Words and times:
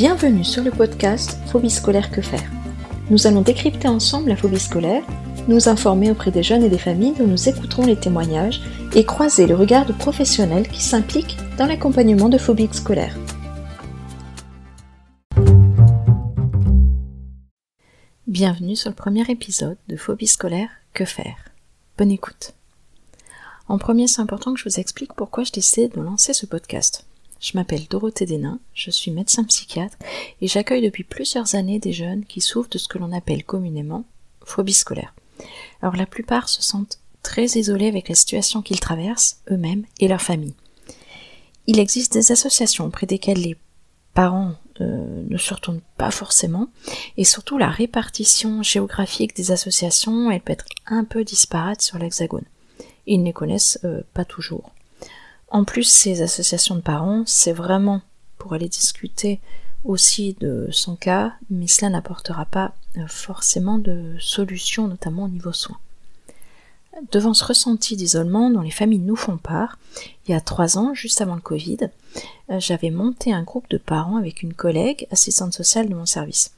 Bienvenue 0.00 0.44
sur 0.44 0.64
le 0.64 0.70
podcast 0.70 1.38
Phobie 1.48 1.68
scolaire 1.68 2.10
que 2.10 2.22
faire. 2.22 2.50
Nous 3.10 3.26
allons 3.26 3.42
décrypter 3.42 3.86
ensemble 3.86 4.30
la 4.30 4.36
phobie 4.36 4.58
scolaire, 4.58 5.02
nous 5.46 5.68
informer 5.68 6.10
auprès 6.10 6.30
des 6.30 6.42
jeunes 6.42 6.64
et 6.64 6.70
des 6.70 6.78
familles 6.78 7.12
dont 7.18 7.26
nous 7.26 7.50
écouterons 7.50 7.84
les 7.84 8.00
témoignages 8.00 8.62
et 8.94 9.04
croiser 9.04 9.46
le 9.46 9.54
regard 9.54 9.84
de 9.84 9.92
professionnels 9.92 10.68
qui 10.68 10.80
s'impliquent 10.80 11.36
dans 11.58 11.66
l'accompagnement 11.66 12.30
de 12.30 12.38
phobies 12.38 12.70
scolaires. 12.72 13.14
Bienvenue 18.26 18.76
sur 18.76 18.88
le 18.88 18.96
premier 18.96 19.30
épisode 19.30 19.76
de 19.88 19.98
Phobie 19.98 20.28
scolaire 20.28 20.70
que 20.94 21.04
faire. 21.04 21.50
Bonne 21.98 22.10
écoute. 22.10 22.54
En 23.68 23.76
premier, 23.76 24.06
c'est 24.06 24.22
important 24.22 24.54
que 24.54 24.60
je 24.60 24.64
vous 24.64 24.80
explique 24.80 25.12
pourquoi 25.12 25.44
je 25.44 25.52
décide 25.52 25.92
de 25.92 26.00
lancer 26.00 26.32
ce 26.32 26.46
podcast. 26.46 27.04
Je 27.40 27.52
m'appelle 27.54 27.86
Dorothée 27.88 28.26
Dénin, 28.26 28.60
je 28.74 28.90
suis 28.90 29.10
médecin 29.10 29.44
psychiatre 29.44 29.96
et 30.42 30.46
j'accueille 30.46 30.82
depuis 30.82 31.04
plusieurs 31.04 31.54
années 31.54 31.78
des 31.78 31.94
jeunes 31.94 32.26
qui 32.26 32.42
souffrent 32.42 32.68
de 32.68 32.76
ce 32.76 32.86
que 32.86 32.98
l'on 32.98 33.12
appelle 33.12 33.44
communément 33.44 34.04
phobie 34.44 34.74
scolaire. 34.74 35.14
Alors 35.80 35.96
la 35.96 36.04
plupart 36.04 36.50
se 36.50 36.62
sentent 36.62 36.98
très 37.22 37.46
isolés 37.46 37.88
avec 37.88 38.08
les 38.08 38.14
situations 38.14 38.60
qu'ils 38.60 38.80
traversent, 38.80 39.40
eux-mêmes 39.50 39.84
et 40.00 40.08
leur 40.08 40.20
famille. 40.20 40.54
Il 41.66 41.78
existe 41.78 42.12
des 42.12 42.30
associations 42.30 42.84
auprès 42.84 43.06
desquelles 43.06 43.40
les 43.40 43.56
parents 44.12 44.52
euh, 44.80 45.22
ne 45.28 45.38
se 45.38 45.54
retournent 45.54 45.82
pas 45.96 46.10
forcément, 46.10 46.68
et 47.16 47.24
surtout 47.24 47.58
la 47.58 47.70
répartition 47.70 48.62
géographique 48.62 49.36
des 49.36 49.50
associations, 49.50 50.30
elle 50.30 50.40
peut 50.40 50.52
être 50.52 50.66
un 50.86 51.04
peu 51.04 51.24
disparate 51.24 51.80
sur 51.80 51.98
l'hexagone. 51.98 52.44
Ils 53.06 53.20
ne 53.20 53.26
les 53.26 53.32
connaissent 53.32 53.78
euh, 53.84 54.02
pas 54.12 54.24
toujours. 54.24 54.72
En 55.50 55.64
plus, 55.64 55.84
ces 55.84 56.22
associations 56.22 56.76
de 56.76 56.80
parents, 56.80 57.24
c'est 57.26 57.52
vraiment 57.52 58.02
pour 58.38 58.54
aller 58.54 58.68
discuter 58.68 59.40
aussi 59.84 60.36
de 60.40 60.68
son 60.70 60.94
cas, 60.94 61.32
mais 61.50 61.66
cela 61.66 61.90
n'apportera 61.90 62.44
pas 62.44 62.74
euh, 62.96 63.06
forcément 63.08 63.78
de 63.78 64.14
solution, 64.20 64.86
notamment 64.86 65.24
au 65.24 65.28
niveau 65.28 65.52
soins. 65.52 65.78
Devant 67.12 67.34
ce 67.34 67.44
ressenti 67.44 67.96
d'isolement 67.96 68.50
dont 68.50 68.60
les 68.60 68.70
familles 68.70 68.98
nous 68.98 69.16
font 69.16 69.38
part, 69.38 69.78
il 70.26 70.32
y 70.32 70.34
a 70.34 70.40
trois 70.40 70.76
ans, 70.76 70.92
juste 70.94 71.20
avant 71.20 71.34
le 71.34 71.40
Covid, 71.40 71.88
euh, 72.50 72.60
j'avais 72.60 72.90
monté 72.90 73.32
un 73.32 73.42
groupe 73.42 73.68
de 73.70 73.78
parents 73.78 74.16
avec 74.16 74.42
une 74.42 74.54
collègue, 74.54 75.06
assistante 75.10 75.54
sociale 75.54 75.88
de 75.88 75.94
mon 75.94 76.06
service. 76.06 76.52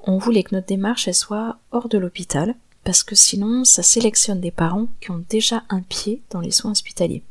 On 0.00 0.18
voulait 0.18 0.42
que 0.42 0.54
notre 0.54 0.66
démarche 0.66 1.10
soit 1.12 1.58
hors 1.70 1.88
de 1.88 1.98
l'hôpital, 1.98 2.54
parce 2.84 3.02
que 3.02 3.14
sinon 3.14 3.64
ça 3.64 3.82
sélectionne 3.82 4.40
des 4.40 4.50
parents 4.50 4.88
qui 5.00 5.10
ont 5.10 5.24
déjà 5.28 5.62
un 5.68 5.80
pied 5.80 6.22
dans 6.30 6.40
les 6.40 6.50
soins 6.50 6.72
hospitaliers. 6.72 7.22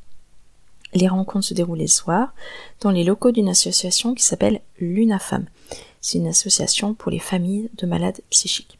Les 0.94 1.08
rencontres 1.08 1.48
se 1.48 1.54
déroulaient 1.54 1.84
le 1.84 1.88
soir 1.88 2.34
dans 2.82 2.92
les 2.92 3.04
locaux 3.04 3.32
d'une 3.32 3.50
association 3.50 4.14
qui 4.14 4.24
s'appelle 4.24 4.62
l'UNAFAM. 4.80 5.46
C'est 6.02 6.18
une 6.18 6.28
association 6.28 6.94
pour 6.94 7.12
les 7.12 7.20
familles 7.20 7.70
de 7.78 7.86
malades 7.86 8.22
psychiques. 8.30 8.78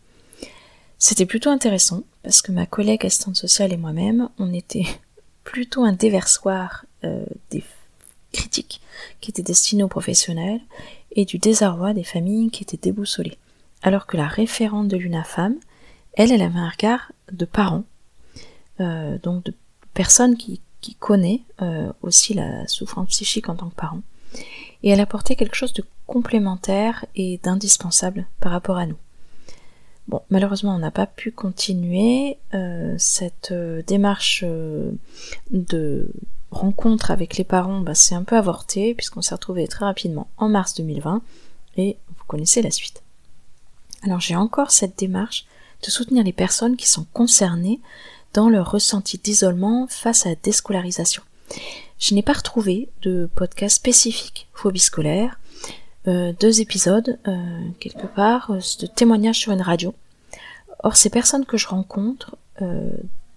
C'était 1.00 1.26
plutôt 1.26 1.50
intéressant 1.50 2.04
parce 2.24 2.42
que 2.42 2.52
ma 2.52 2.66
collègue 2.66 3.06
assistante 3.06 3.36
sociale 3.36 3.74
et 3.74 3.78
moi-même, 3.78 4.30
on 4.40 4.54
était 4.54 4.86
plutôt 5.44 5.84
un 5.84 5.94
déversoir 5.94 6.86
euh, 7.04 7.26
des 7.52 7.64
critiques 8.32 8.82
qui 9.22 9.32
étaient 9.32 9.44
destinées 9.44 9.84
aux 9.84 9.88
professionnels 9.88 10.62
et 11.12 11.26
du 11.26 11.38
désarroi 11.38 11.94
des 11.94 12.04
familles 12.04 12.50
qui 12.50 12.64
étaient 12.64 12.78
déboussolées. 12.78 13.38
Alors 13.82 14.08
que 14.08 14.18
la 14.18 14.28
référente 14.28 14.88
de 14.88 14.98
l'UNAFAM, 14.98 15.56
elle, 16.14 16.32
elle 16.32 16.42
avait 16.42 16.60
un 16.60 16.70
regard 16.70 17.12
de 17.32 17.46
parents, 17.46 17.84
euh, 18.80 19.18
donc 19.20 19.44
de 19.44 19.54
personnes 19.94 20.36
qui 20.36 20.62
connaît 20.96 21.42
euh, 21.62 21.92
aussi 22.02 22.34
la 22.34 22.68
souffrance 22.68 23.10
psychique 23.10 23.50
en 23.50 23.56
tant 23.56 23.70
que 23.70 23.76
parent. 23.76 24.02
Et 24.84 24.90
elle 24.90 25.00
apportait 25.00 25.36
quelque 25.36 25.56
chose 25.56 25.74
de 25.74 25.84
complémentaire 26.06 27.06
et 27.16 27.40
d'indispensable 27.44 28.28
par 28.40 28.52
rapport 28.52 28.78
à 28.78 28.86
nous. 28.86 28.98
Bon, 30.08 30.22
malheureusement, 30.30 30.76
on 30.76 30.80
n'a 30.80 30.92
pas 30.92 31.08
pu 31.08 31.32
continuer 31.32 32.38
euh, 32.54 32.96
cette 32.98 33.52
euh, 33.52 33.82
démarche 33.86 34.46
de 35.52 36.12
rencontre 36.52 37.12
avec 37.12 37.38
les 37.38 37.44
parents. 37.44 37.82
Bah, 37.82 37.96
c'est 37.96 38.16
un 38.16 38.24
peu 38.24 38.38
avorté 38.38 38.94
puisqu'on 38.94 39.22
s'est 39.22 39.36
retrouvé 39.36 39.68
très 39.68 39.86
rapidement 39.86 40.28
en 40.38 40.50
mars 40.50 40.76
2020 40.76 41.22
et 41.78 41.98
vous 42.08 42.24
connaissez 42.28 42.62
la 42.62 42.72
suite. 42.72 43.04
Alors 44.04 44.20
j'ai 44.20 44.36
encore 44.36 44.72
cette 44.72 44.98
démarche 44.98 45.46
de 45.84 45.92
soutenir 45.92 46.24
les 46.24 46.34
personnes 46.34 46.76
qui 46.76 46.88
sont 46.88 47.06
concernées 47.14 47.80
dans 48.34 48.50
leur 48.50 48.72
ressenti 48.72 49.18
d'isolement 49.18 49.88
face 49.90 50.26
à 50.26 50.30
la 50.30 50.36
déscolarisation. 50.36 51.24
Je 52.00 52.14
n'ai 52.14 52.22
pas 52.22 52.34
retrouvé 52.34 52.90
de 53.02 53.30
podcast 53.36 53.76
spécifique 53.76 54.48
phobie 54.54 54.80
scolaire, 54.80 55.40
euh, 56.08 56.32
deux 56.40 56.62
épisodes 56.62 57.20
euh, 57.28 57.62
quelque 57.80 58.08
part 58.08 58.52
euh, 58.52 58.60
de 58.80 58.88
témoignages 58.88 59.40
sur 59.40 59.52
une 59.52 59.62
radio. 59.62 59.94
Or 60.84 60.96
ces 60.96 61.10
personnes 61.10 61.46
que 61.46 61.58
je 61.58 61.68
rencontre 61.68 62.38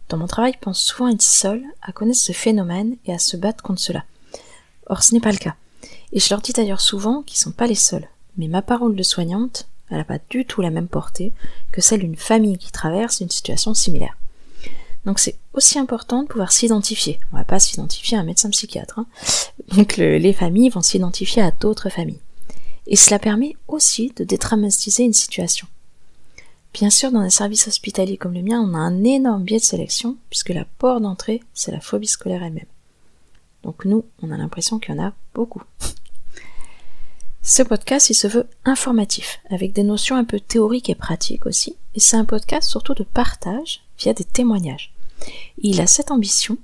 dans 0.09 0.17
mon 0.17 0.27
travail 0.27 0.55
pensent 0.59 0.81
souvent 0.81 1.09
être 1.09 1.21
seules 1.21 1.65
à 1.83 1.93
connaître 1.93 2.19
ce 2.19 2.33
phénomène 2.33 2.97
et 3.05 3.13
à 3.13 3.19
se 3.19 3.37
battre 3.37 3.63
contre 3.63 3.81
cela. 3.81 4.05
Or 4.87 5.03
ce 5.03 5.15
n'est 5.15 5.21
pas 5.21 5.33
le 5.33 5.39
cas. 5.39 5.57
Et 6.13 6.21
je 6.21 6.31
leur 6.31 6.41
dis 6.41 6.53
d'ailleurs 6.53 6.81
souvent 6.81 7.23
qu'ils 7.23 7.39
sont 7.39 7.53
pas 7.53 7.67
les 7.67 7.75
seuls. 7.75 8.09
Mais 8.37 8.49
ma 8.49 8.63
parole 8.63 8.97
de 8.97 9.03
soignante, 9.03 9.69
elle 9.91 9.99
n'a 9.99 10.05
pas 10.05 10.19
du 10.31 10.47
tout 10.47 10.63
la 10.63 10.71
même 10.71 10.89
portée 10.89 11.33
que 11.73 11.81
celle 11.81 12.01
d'une 12.01 12.17
famille 12.17 12.59
qui 12.59 12.73
traverse 12.73 13.21
une 13.21 13.31
situation 13.31 13.75
similaire. 13.75 14.17
Donc 15.05 15.19
c'est 15.19 15.39
aussi 15.55 15.79
important 15.79 16.23
de 16.23 16.29
pouvoir 16.29 16.53
s'identifier. 16.53 17.19
On 17.33 17.37
va 17.37 17.45
pas 17.45 17.59
s'identifier 17.59 18.19
à 18.19 18.21
un 18.21 18.25
médecin 18.25 18.51
psychiatre. 18.51 18.99
Hein. 18.99 19.07
Donc 19.77 19.97
les 19.97 20.33
familles 20.33 20.69
vont 20.69 20.83
s'identifier 20.83 21.43
à 21.43 21.51
d'autres 21.51 21.89
familles. 21.89 22.21
Et 22.87 22.97
cela 22.97 23.19
permet 23.19 23.57
aussi 23.69 24.13
de 24.17 24.25
dédramatiser 24.25 25.05
une 25.05 25.13
situation. 25.13 25.69
Bien 26.73 26.91
sûr, 26.91 27.11
dans 27.11 27.21
un 27.21 27.31
service 27.31 27.67
hospitalier 27.67 28.17
comme 28.17 28.35
le 28.35 28.43
mien, 28.43 28.61
on 28.61 28.75
a 28.75 28.79
un 28.79 29.03
énorme 29.03 29.43
biais 29.43 29.59
de 29.59 29.65
sélection, 29.65 30.17
puisque 30.29 30.51
la 30.51 30.65
porte 30.79 31.03
d'entrée, 31.03 31.43
c'est 31.53 31.73
la 31.73 31.81
phobie 31.81 32.07
scolaire 32.07 32.43
elle-même. 32.43 32.67
Donc 33.65 33.85
nous, 33.85 34.05
on 34.23 34.31
a 34.31 34.37
l'impression 34.37 34.79
qu'il 34.79 34.95
y 34.95 34.99
en 34.99 35.05
a 35.05 35.13
beaucoup. 35.35 35.63
Ce 37.43 37.63
podcast, 37.63 38.11
il 38.11 38.15
se 38.15 38.29
veut 38.29 38.47
informatif, 38.65 39.41
avec 39.51 39.73
des 39.73 39.83
notions 39.83 40.17
un 40.17 40.25
peu 40.25 40.39
théoriques 40.39 40.91
et 40.91 40.95
pratiques 40.95 41.47
aussi, 41.47 41.77
et 41.95 42.01
c'est 42.01 42.17
un 42.17 42.25
podcast 42.25 42.69
surtout 42.69 42.95
de 42.95 43.03
partage 43.03 43.83
via 44.01 44.15
des 44.15 44.25
témoignages. 44.25 44.93
Il 45.59 45.81
a 45.81 45.87
cette 45.87 46.11
ambition 46.11 46.57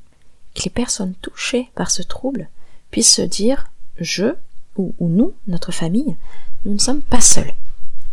que 0.54 0.64
les 0.64 0.70
personnes 0.70 1.14
touchées 1.20 1.70
par 1.74 1.90
ce 1.90 2.02
trouble 2.02 2.48
puissent 2.90 3.14
se 3.14 3.22
dire 3.22 3.70
je 3.98 4.34
ou, 4.76 4.94
nous, 5.00 5.32
notre 5.46 5.72
famille, 5.72 6.16
nous 6.64 6.74
ne 6.74 6.78
sommes 6.78 7.02
pas 7.02 7.20
seuls. 7.20 7.54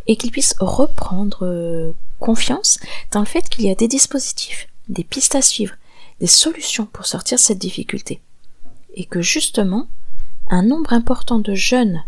Et 0.07 0.15
qu'ils 0.15 0.31
puissent 0.31 0.55
reprendre 0.59 1.45
euh, 1.45 1.91
confiance 2.19 2.79
dans 3.11 3.19
le 3.19 3.25
fait 3.25 3.49
qu'il 3.49 3.65
y 3.65 3.69
a 3.69 3.75
des 3.75 3.87
dispositifs, 3.87 4.67
des 4.87 5.03
pistes 5.03 5.35
à 5.35 5.41
suivre, 5.41 5.75
des 6.19 6.27
solutions 6.27 6.85
pour 6.85 7.05
sortir 7.05 7.37
de 7.37 7.41
cette 7.41 7.57
difficulté. 7.57 8.21
Et 8.95 9.05
que 9.05 9.21
justement, 9.21 9.87
un 10.49 10.63
nombre 10.63 10.93
important 10.93 11.39
de 11.39 11.53
jeunes 11.53 12.03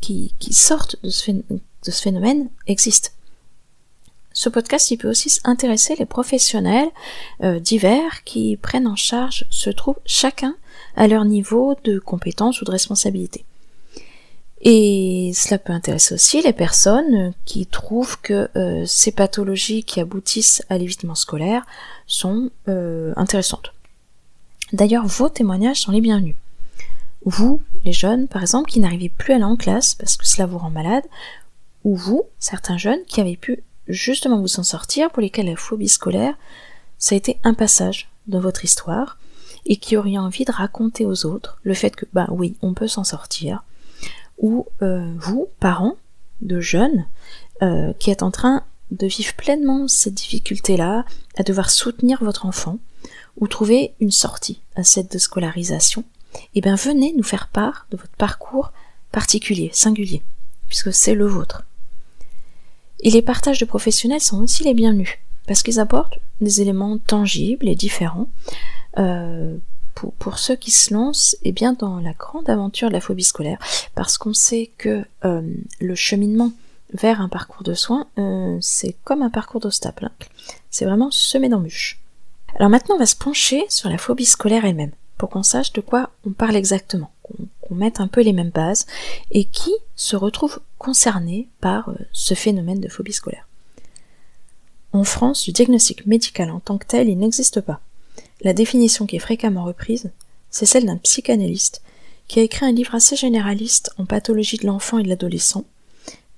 qui, 0.00 0.34
sortent 0.50 0.96
de 1.02 1.10
ce, 1.10 1.32
de 1.32 1.60
ce 1.82 2.02
phénomène 2.02 2.48
existe. 2.66 3.15
Ce 4.36 4.50
podcast, 4.50 4.90
il 4.90 4.98
peut 4.98 5.08
aussi 5.08 5.40
intéresser 5.44 5.96
les 5.96 6.04
professionnels 6.04 6.90
euh, 7.42 7.58
divers 7.58 8.22
qui 8.24 8.58
prennent 8.58 8.86
en 8.86 8.94
charge 8.94 9.46
ce 9.48 9.70
trouble 9.70 9.98
chacun 10.04 10.54
à 10.94 11.08
leur 11.08 11.24
niveau 11.24 11.74
de 11.84 11.98
compétence 11.98 12.60
ou 12.60 12.66
de 12.66 12.70
responsabilité. 12.70 13.46
Et 14.60 15.32
cela 15.34 15.56
peut 15.56 15.72
intéresser 15.72 16.12
aussi 16.12 16.42
les 16.42 16.52
personnes 16.52 17.32
qui 17.46 17.64
trouvent 17.64 18.20
que 18.20 18.50
euh, 18.56 18.84
ces 18.84 19.10
pathologies 19.10 19.84
qui 19.84 20.00
aboutissent 20.00 20.62
à 20.68 20.76
l'évitement 20.76 21.14
scolaire 21.14 21.64
sont 22.06 22.50
euh, 22.68 23.14
intéressantes. 23.16 23.72
D'ailleurs, 24.74 25.06
vos 25.06 25.30
témoignages 25.30 25.80
sont 25.80 25.92
les 25.92 26.02
bienvenus. 26.02 26.36
Vous, 27.24 27.62
les 27.86 27.94
jeunes, 27.94 28.28
par 28.28 28.42
exemple, 28.42 28.68
qui 28.68 28.80
n'arrivez 28.80 29.08
plus 29.08 29.32
à 29.32 29.36
aller 29.36 29.44
en 29.44 29.56
classe 29.56 29.94
parce 29.94 30.18
que 30.18 30.26
cela 30.26 30.44
vous 30.44 30.58
rend 30.58 30.70
malade, 30.70 31.04
ou 31.84 31.96
vous, 31.96 32.24
certains 32.38 32.76
jeunes, 32.76 33.02
qui 33.06 33.22
avez 33.22 33.38
pu 33.38 33.62
justement 33.88 34.40
vous 34.40 34.60
en 34.60 34.62
sortir, 34.62 35.10
pour 35.10 35.22
lesquels 35.22 35.46
la 35.46 35.56
phobie 35.56 35.88
scolaire, 35.88 36.34
ça 36.98 37.14
a 37.14 37.18
été 37.18 37.38
un 37.44 37.54
passage 37.54 38.08
dans 38.26 38.40
votre 38.40 38.64
histoire, 38.64 39.18
et 39.66 39.76
qui 39.76 39.96
auriez 39.96 40.18
envie 40.18 40.44
de 40.44 40.52
raconter 40.52 41.04
aux 41.04 41.26
autres 41.26 41.58
le 41.62 41.74
fait 41.74 41.94
que, 41.94 42.06
bah 42.12 42.28
oui, 42.30 42.56
on 42.62 42.74
peut 42.74 42.88
s'en 42.88 43.04
sortir, 43.04 43.64
ou 44.38 44.66
euh, 44.82 45.12
vous, 45.18 45.48
parents 45.60 45.96
de 46.40 46.60
jeunes, 46.60 47.06
euh, 47.62 47.92
qui 47.94 48.10
êtes 48.10 48.22
en 48.22 48.30
train 48.30 48.64
de 48.90 49.06
vivre 49.06 49.34
pleinement 49.34 49.88
cette 49.88 50.14
difficulté-là, 50.14 51.04
à 51.36 51.42
devoir 51.42 51.70
soutenir 51.70 52.22
votre 52.22 52.46
enfant, 52.46 52.78
ou 53.38 53.48
trouver 53.48 53.94
une 54.00 54.12
sortie 54.12 54.60
à 54.76 54.84
cette 54.84 55.18
scolarisation, 55.18 56.04
et 56.34 56.58
eh 56.58 56.60
bien 56.60 56.74
venez 56.74 57.14
nous 57.16 57.22
faire 57.22 57.48
part 57.48 57.86
de 57.90 57.96
votre 57.96 58.14
parcours 58.16 58.72
particulier, 59.10 59.70
singulier, 59.72 60.22
puisque 60.68 60.92
c'est 60.92 61.14
le 61.14 61.26
vôtre. 61.26 61.64
Et 63.06 63.10
les 63.10 63.22
partages 63.22 63.60
de 63.60 63.64
professionnels 63.64 64.20
sont 64.20 64.42
aussi 64.42 64.64
les 64.64 64.74
bienvenus, 64.74 65.16
parce 65.46 65.62
qu'ils 65.62 65.78
apportent 65.78 66.18
des 66.40 66.60
éléments 66.60 66.98
tangibles 66.98 67.68
et 67.68 67.76
différents, 67.76 68.26
euh, 68.98 69.56
pour, 70.18 70.40
ceux 70.40 70.56
qui 70.56 70.72
se 70.72 70.92
lancent 70.92 71.36
eh 71.44 71.54
dans 71.78 72.00
la 72.00 72.14
grande 72.14 72.50
aventure 72.50 72.88
de 72.88 72.94
la 72.94 73.00
phobie 73.00 73.22
scolaire, 73.22 73.58
parce 73.94 74.18
qu'on 74.18 74.34
sait 74.34 74.72
que 74.76 75.04
euh, 75.24 75.40
le 75.80 75.94
cheminement 75.94 76.50
vers 76.94 77.20
un 77.20 77.28
parcours 77.28 77.62
de 77.62 77.74
soins, 77.74 78.08
euh, 78.18 78.58
c'est 78.60 78.96
comme 79.04 79.22
un 79.22 79.30
parcours 79.30 79.60
d'obstacles. 79.60 80.08
C'est 80.70 80.84
vraiment 80.84 81.12
semé 81.12 81.48
d'embûches. 81.48 82.00
Alors 82.56 82.70
maintenant, 82.70 82.96
on 82.96 82.98
va 82.98 83.06
se 83.06 83.14
pencher 83.14 83.64
sur 83.68 83.88
la 83.88 83.98
phobie 83.98 84.26
scolaire 84.26 84.64
elle-même, 84.64 84.90
pour 85.16 85.30
qu'on 85.30 85.44
sache 85.44 85.72
de 85.72 85.80
quoi 85.80 86.10
on 86.26 86.32
parle 86.32 86.56
exactement, 86.56 87.12
mette 87.74 88.00
un 88.00 88.08
peu 88.08 88.20
les 88.22 88.32
mêmes 88.32 88.50
bases, 88.50 88.86
et 89.30 89.44
qui 89.44 89.72
se 89.94 90.16
retrouve 90.16 90.60
concerné 90.78 91.48
par 91.60 91.88
euh, 91.88 91.94
ce 92.12 92.34
phénomène 92.34 92.80
de 92.80 92.88
phobie 92.88 93.12
scolaire. 93.12 93.48
En 94.92 95.04
France, 95.04 95.46
le 95.46 95.52
diagnostic 95.52 96.06
médical 96.06 96.50
en 96.50 96.60
tant 96.60 96.78
que 96.78 96.86
tel, 96.86 97.14
n'existe 97.16 97.60
pas. 97.60 97.80
La 98.42 98.52
définition 98.52 99.06
qui 99.06 99.16
est 99.16 99.20
fréquemment 99.20 99.64
reprise, 99.64 100.10
c'est 100.50 100.66
celle 100.66 100.86
d'un 100.86 100.96
psychanalyste 100.96 101.82
qui 102.28 102.40
a 102.40 102.42
écrit 102.42 102.66
un 102.66 102.72
livre 102.72 102.94
assez 102.94 103.16
généraliste 103.16 103.92
en 103.98 104.04
pathologie 104.04 104.56
de 104.56 104.66
l'enfant 104.66 104.98
et 104.98 105.02
de 105.02 105.08
l'adolescent. 105.08 105.64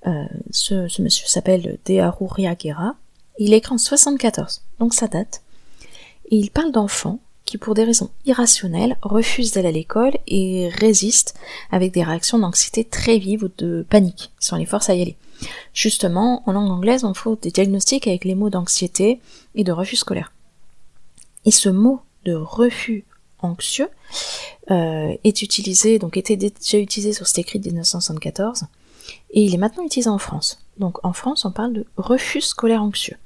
Euh, 0.07 0.25
ce, 0.51 1.01
monsieur 1.01 1.27
s'appelle 1.27 1.77
Deharu 1.85 2.27
Riagera. 2.27 2.95
Il 3.37 3.53
écrit 3.53 3.73
en 3.73 3.77
74, 3.77 4.61
donc 4.79 4.93
ça 4.93 5.07
date. 5.07 5.41
Il 6.29 6.51
parle 6.51 6.71
d'enfants 6.71 7.19
qui, 7.49 7.57
pour 7.57 7.73
des 7.73 7.83
raisons 7.83 8.11
irrationnelles, 8.27 8.95
refusent 9.01 9.53
d'aller 9.53 9.69
à 9.69 9.71
l'école 9.71 10.13
et 10.27 10.69
résistent 10.69 11.33
avec 11.71 11.91
des 11.91 12.03
réactions 12.03 12.37
d'anxiété 12.37 12.83
très 12.83 13.17
vives 13.17 13.43
ou 13.43 13.49
de 13.57 13.83
panique, 13.89 14.31
si 14.39 14.53
on 14.53 14.57
les 14.57 14.67
force 14.67 14.87
à 14.91 14.93
y 14.93 15.01
aller. 15.01 15.17
Justement, 15.73 16.43
en 16.45 16.51
langue 16.51 16.69
anglaise, 16.69 17.03
on 17.03 17.15
fait 17.15 17.31
des 17.41 17.49
diagnostics 17.49 18.05
avec 18.05 18.23
les 18.23 18.35
mots 18.35 18.51
d'anxiété 18.51 19.19
et 19.55 19.63
de 19.63 19.71
refus 19.71 19.95
scolaire. 19.95 20.31
Et 21.43 21.49
ce 21.49 21.69
mot 21.69 22.01
de 22.23 22.35
refus 22.35 23.03
anxieux 23.39 23.89
euh, 24.69 25.15
est 25.23 25.41
utilisé, 25.41 25.97
donc 25.97 26.17
était 26.17 26.37
déjà 26.37 26.77
utilisé 26.77 27.13
sur 27.13 27.25
cet 27.25 27.39
écrit 27.39 27.57
de 27.57 27.69
1974, 27.69 28.65
et 29.31 29.43
il 29.43 29.55
est 29.55 29.57
maintenant 29.57 29.83
utilisé 29.83 30.11
en 30.11 30.19
France. 30.19 30.59
Donc 30.77 31.03
en 31.03 31.13
France, 31.13 31.45
on 31.45 31.51
parle 31.51 31.73
de 31.73 31.85
refus 31.97 32.41
scolaire 32.41 32.83
anxieux. 32.83 33.17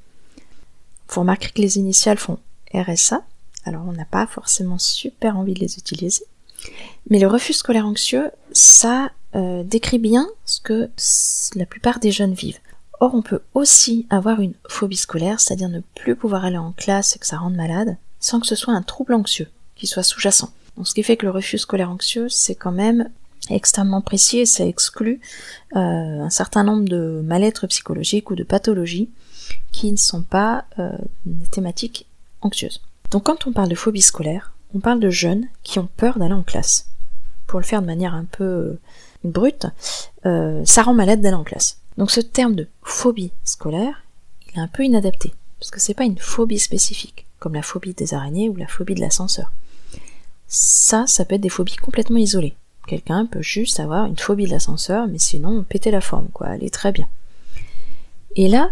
Faut 1.09 1.19
remarquer 1.19 1.49
que 1.49 1.61
les 1.61 1.77
initiales 1.77 2.17
font 2.17 2.39
RSA, 2.73 3.23
alors 3.65 3.83
on 3.87 3.93
n'a 3.93 4.05
pas 4.05 4.27
forcément 4.27 4.77
super 4.77 5.37
envie 5.37 5.53
de 5.53 5.59
les 5.59 5.77
utiliser. 5.77 6.23
Mais 7.09 7.19
le 7.19 7.27
refus 7.27 7.53
scolaire 7.53 7.85
anxieux, 7.85 8.31
ça 8.51 9.11
euh, 9.35 9.63
décrit 9.63 9.99
bien 9.99 10.27
ce 10.45 10.61
que 10.61 10.89
la 11.55 11.65
plupart 11.65 11.99
des 11.99 12.11
jeunes 12.11 12.33
vivent. 12.33 12.59
Or, 12.99 13.15
on 13.15 13.21
peut 13.21 13.41
aussi 13.53 14.07
avoir 14.09 14.39
une 14.39 14.53
phobie 14.69 14.95
scolaire, 14.95 15.39
c'est-à-dire 15.39 15.69
ne 15.69 15.81
plus 15.95 16.15
pouvoir 16.15 16.45
aller 16.45 16.57
en 16.57 16.71
classe 16.71 17.15
et 17.15 17.19
que 17.19 17.27
ça 17.27 17.37
rende 17.37 17.55
malade, 17.55 17.97
sans 18.19 18.39
que 18.39 18.47
ce 18.47 18.55
soit 18.55 18.73
un 18.73 18.81
trouble 18.81 19.13
anxieux 19.13 19.49
qui 19.75 19.87
soit 19.87 20.03
sous-jacent. 20.03 20.53
Donc, 20.77 20.87
ce 20.87 20.93
qui 20.93 21.03
fait 21.03 21.17
que 21.17 21.25
le 21.25 21.31
refus 21.31 21.57
scolaire 21.57 21.89
anxieux, 21.89 22.29
c'est 22.29 22.55
quand 22.55 22.71
même 22.71 23.09
extrêmement 23.49 24.01
précis 24.01 24.39
et 24.39 24.45
ça 24.45 24.65
exclut 24.65 25.19
euh, 25.75 25.79
un 25.79 26.29
certain 26.29 26.63
nombre 26.63 26.87
de 26.87 27.21
mal-être 27.25 27.67
psychologiques 27.67 28.31
ou 28.31 28.35
de 28.35 28.43
pathologies 28.43 29.09
qui 29.71 29.91
ne 29.91 29.97
sont 29.97 30.21
pas 30.21 30.65
euh, 30.79 30.91
des 31.25 31.47
thématiques 31.47 32.05
anxieuses. 32.41 32.81
Donc 33.13 33.25
quand 33.25 33.45
on 33.45 33.51
parle 33.51 33.69
de 33.69 33.75
phobie 33.75 34.01
scolaire, 34.01 34.53
on 34.73 34.79
parle 34.79 34.99
de 34.99 35.11
jeunes 35.11 35.45
qui 35.61 35.77
ont 35.77 35.87
peur 35.97 36.17
d'aller 36.17 36.33
en 36.33 36.41
classe. 36.41 36.89
Pour 37.45 37.59
le 37.59 37.65
faire 37.65 37.83
de 37.83 37.85
manière 37.85 38.15
un 38.15 38.25
peu 38.25 38.43
euh, 38.43 38.79
brute, 39.23 39.67
euh, 40.25 40.63
ça 40.65 40.81
rend 40.81 40.95
malade 40.95 41.21
d'aller 41.21 41.35
en 41.35 41.43
classe. 41.43 41.77
Donc 41.99 42.09
ce 42.09 42.21
terme 42.21 42.55
de 42.55 42.67
phobie 42.81 43.31
scolaire, 43.43 44.03
il 44.47 44.57
est 44.57 44.63
un 44.63 44.67
peu 44.67 44.83
inadapté, 44.83 45.31
parce 45.59 45.69
que 45.69 45.79
c'est 45.79 45.93
pas 45.93 46.05
une 46.05 46.17
phobie 46.17 46.57
spécifique, 46.57 47.27
comme 47.37 47.53
la 47.53 47.61
phobie 47.61 47.93
des 47.93 48.15
araignées 48.15 48.49
ou 48.49 48.55
la 48.55 48.67
phobie 48.67 48.95
de 48.95 49.01
l'ascenseur. 49.01 49.51
Ça, 50.47 51.05
ça 51.05 51.23
peut 51.23 51.35
être 51.35 51.41
des 51.41 51.49
phobies 51.49 51.75
complètement 51.75 52.17
isolées. 52.17 52.55
Quelqu'un 52.87 53.27
peut 53.27 53.43
juste 53.43 53.79
avoir 53.79 54.07
une 54.07 54.17
phobie 54.17 54.45
de 54.45 54.51
l'ascenseur, 54.51 55.05
mais 55.05 55.19
sinon 55.19 55.61
péter 55.61 55.91
la 55.91 56.01
forme, 56.01 56.29
quoi, 56.33 56.55
elle 56.55 56.63
est 56.63 56.73
très 56.73 56.91
bien. 56.91 57.07
Et 58.35 58.47
là, 58.47 58.71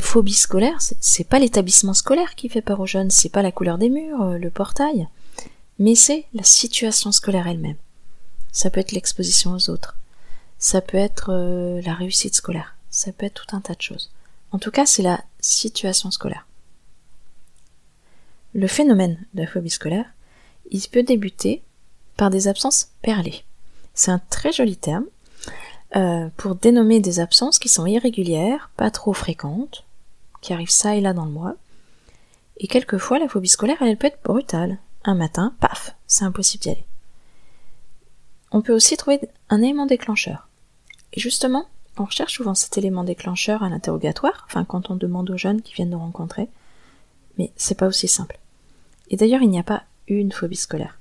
phobie 0.00 0.34
scolaire, 0.34 0.78
c'est 0.80 1.28
pas 1.28 1.38
l'établissement 1.38 1.94
scolaire 1.94 2.34
qui 2.34 2.48
fait 2.48 2.62
peur 2.62 2.80
aux 2.80 2.86
jeunes, 2.86 3.10
c'est 3.10 3.28
pas 3.28 3.42
la 3.42 3.52
couleur 3.52 3.78
des 3.78 3.88
murs, 3.88 4.22
euh, 4.22 4.38
le 4.38 4.50
portail, 4.50 5.08
mais 5.78 5.94
c'est 5.94 6.26
la 6.34 6.42
situation 6.42 7.12
scolaire 7.12 7.46
elle-même. 7.46 7.76
Ça 8.52 8.70
peut 8.70 8.80
être 8.80 8.92
l'exposition 8.92 9.52
aux 9.52 9.70
autres, 9.70 9.96
ça 10.58 10.80
peut 10.80 10.98
être 10.98 11.30
euh, 11.32 11.80
la 11.82 11.94
réussite 11.94 12.34
scolaire, 12.34 12.76
ça 12.90 13.12
peut 13.12 13.26
être 13.26 13.46
tout 13.46 13.56
un 13.56 13.60
tas 13.60 13.74
de 13.74 13.82
choses. 13.82 14.10
En 14.52 14.58
tout 14.58 14.72
cas, 14.72 14.86
c'est 14.86 15.02
la 15.02 15.22
situation 15.40 16.10
scolaire. 16.10 16.46
Le 18.52 18.66
phénomène 18.66 19.24
de 19.34 19.42
la 19.42 19.46
phobie 19.46 19.70
scolaire, 19.70 20.06
il 20.70 20.80
peut 20.88 21.04
débuter 21.04 21.62
par 22.16 22.30
des 22.30 22.48
absences 22.48 22.88
perlées. 23.02 23.44
C'est 23.94 24.10
un 24.10 24.20
très 24.30 24.52
joli 24.52 24.76
terme 24.76 25.06
euh, 25.96 26.28
pour 26.36 26.54
dénommer 26.54 27.00
des 27.00 27.20
absences 27.20 27.58
qui 27.58 27.68
sont 27.68 27.86
irrégulières, 27.86 28.70
pas 28.76 28.90
trop 28.90 29.12
fréquentes, 29.12 29.84
qui 30.40 30.52
arrivent 30.52 30.70
ça 30.70 30.96
et 30.96 31.00
là 31.00 31.12
dans 31.12 31.24
le 31.24 31.30
mois. 31.30 31.54
Et 32.58 32.66
quelquefois, 32.66 33.18
la 33.18 33.28
phobie 33.28 33.48
scolaire, 33.48 33.80
elle 33.80 33.96
peut 33.96 34.06
être 34.06 34.22
brutale. 34.22 34.78
Un 35.04 35.14
matin, 35.14 35.54
paf, 35.60 35.96
c'est 36.06 36.24
impossible 36.24 36.62
d'y 36.62 36.70
aller. 36.70 36.84
On 38.52 38.62
peut 38.62 38.74
aussi 38.74 38.96
trouver 38.96 39.20
un 39.48 39.62
élément 39.62 39.86
déclencheur. 39.86 40.48
Et 41.12 41.20
justement, 41.20 41.66
on 41.96 42.04
recherche 42.04 42.34
souvent 42.34 42.54
cet 42.54 42.76
élément 42.78 43.04
déclencheur 43.04 43.62
à 43.62 43.68
l'interrogatoire, 43.68 44.44
enfin 44.46 44.64
quand 44.64 44.90
on 44.90 44.96
demande 44.96 45.30
aux 45.30 45.36
jeunes 45.36 45.62
qui 45.62 45.74
viennent 45.74 45.90
nous 45.90 45.98
rencontrer, 45.98 46.48
mais 47.38 47.52
c'est 47.56 47.76
pas 47.76 47.86
aussi 47.86 48.08
simple. 48.08 48.38
Et 49.08 49.16
d'ailleurs, 49.16 49.42
il 49.42 49.50
n'y 49.50 49.58
a 49.58 49.64
pas 49.64 49.84
une 50.06 50.32
phobie 50.32 50.56
scolaire 50.56 51.00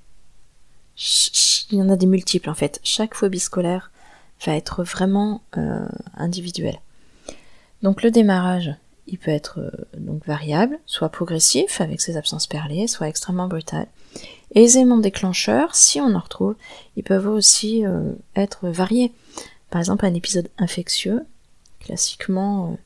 il 1.72 1.78
y 1.78 1.82
en 1.82 1.90
a 1.90 1.96
des 1.96 2.06
multiples 2.06 2.50
en 2.50 2.54
fait. 2.54 2.80
Chaque 2.84 3.14
phobie 3.14 3.40
scolaire 3.40 3.92
va 4.46 4.56
être 4.56 4.84
vraiment 4.84 5.42
euh, 5.58 5.88
individuelle. 6.16 6.80
Donc 7.82 8.04
le 8.04 8.12
démarrage, 8.12 8.74
il 9.08 9.18
peut 9.18 9.32
être 9.32 9.60
euh, 9.60 9.72
donc 9.98 10.26
variable, 10.26 10.80
soit 10.86 11.10
progressif 11.10 11.82
avec 11.82 12.02
ses 12.02 12.18
absences 12.18 12.48
perlées, 12.48 12.88
soit 12.88 13.08
extrêmement 13.08 13.48
brutal. 13.48 13.88
Éléments 14.56 14.98
déclencheurs, 14.98 15.76
si 15.76 16.02
on 16.02 16.16
en 16.16 16.20
retrouve, 16.20 16.56
ils 16.96 17.04
peuvent 17.04 17.28
aussi 17.28 17.86
euh, 17.86 18.14
être 18.36 18.70
variés. 18.70 19.12
Par 19.70 19.80
exemple, 19.80 20.06
un 20.06 20.14
épisode 20.14 20.50
infectieux, 20.58 21.26
classiquement 21.80 22.78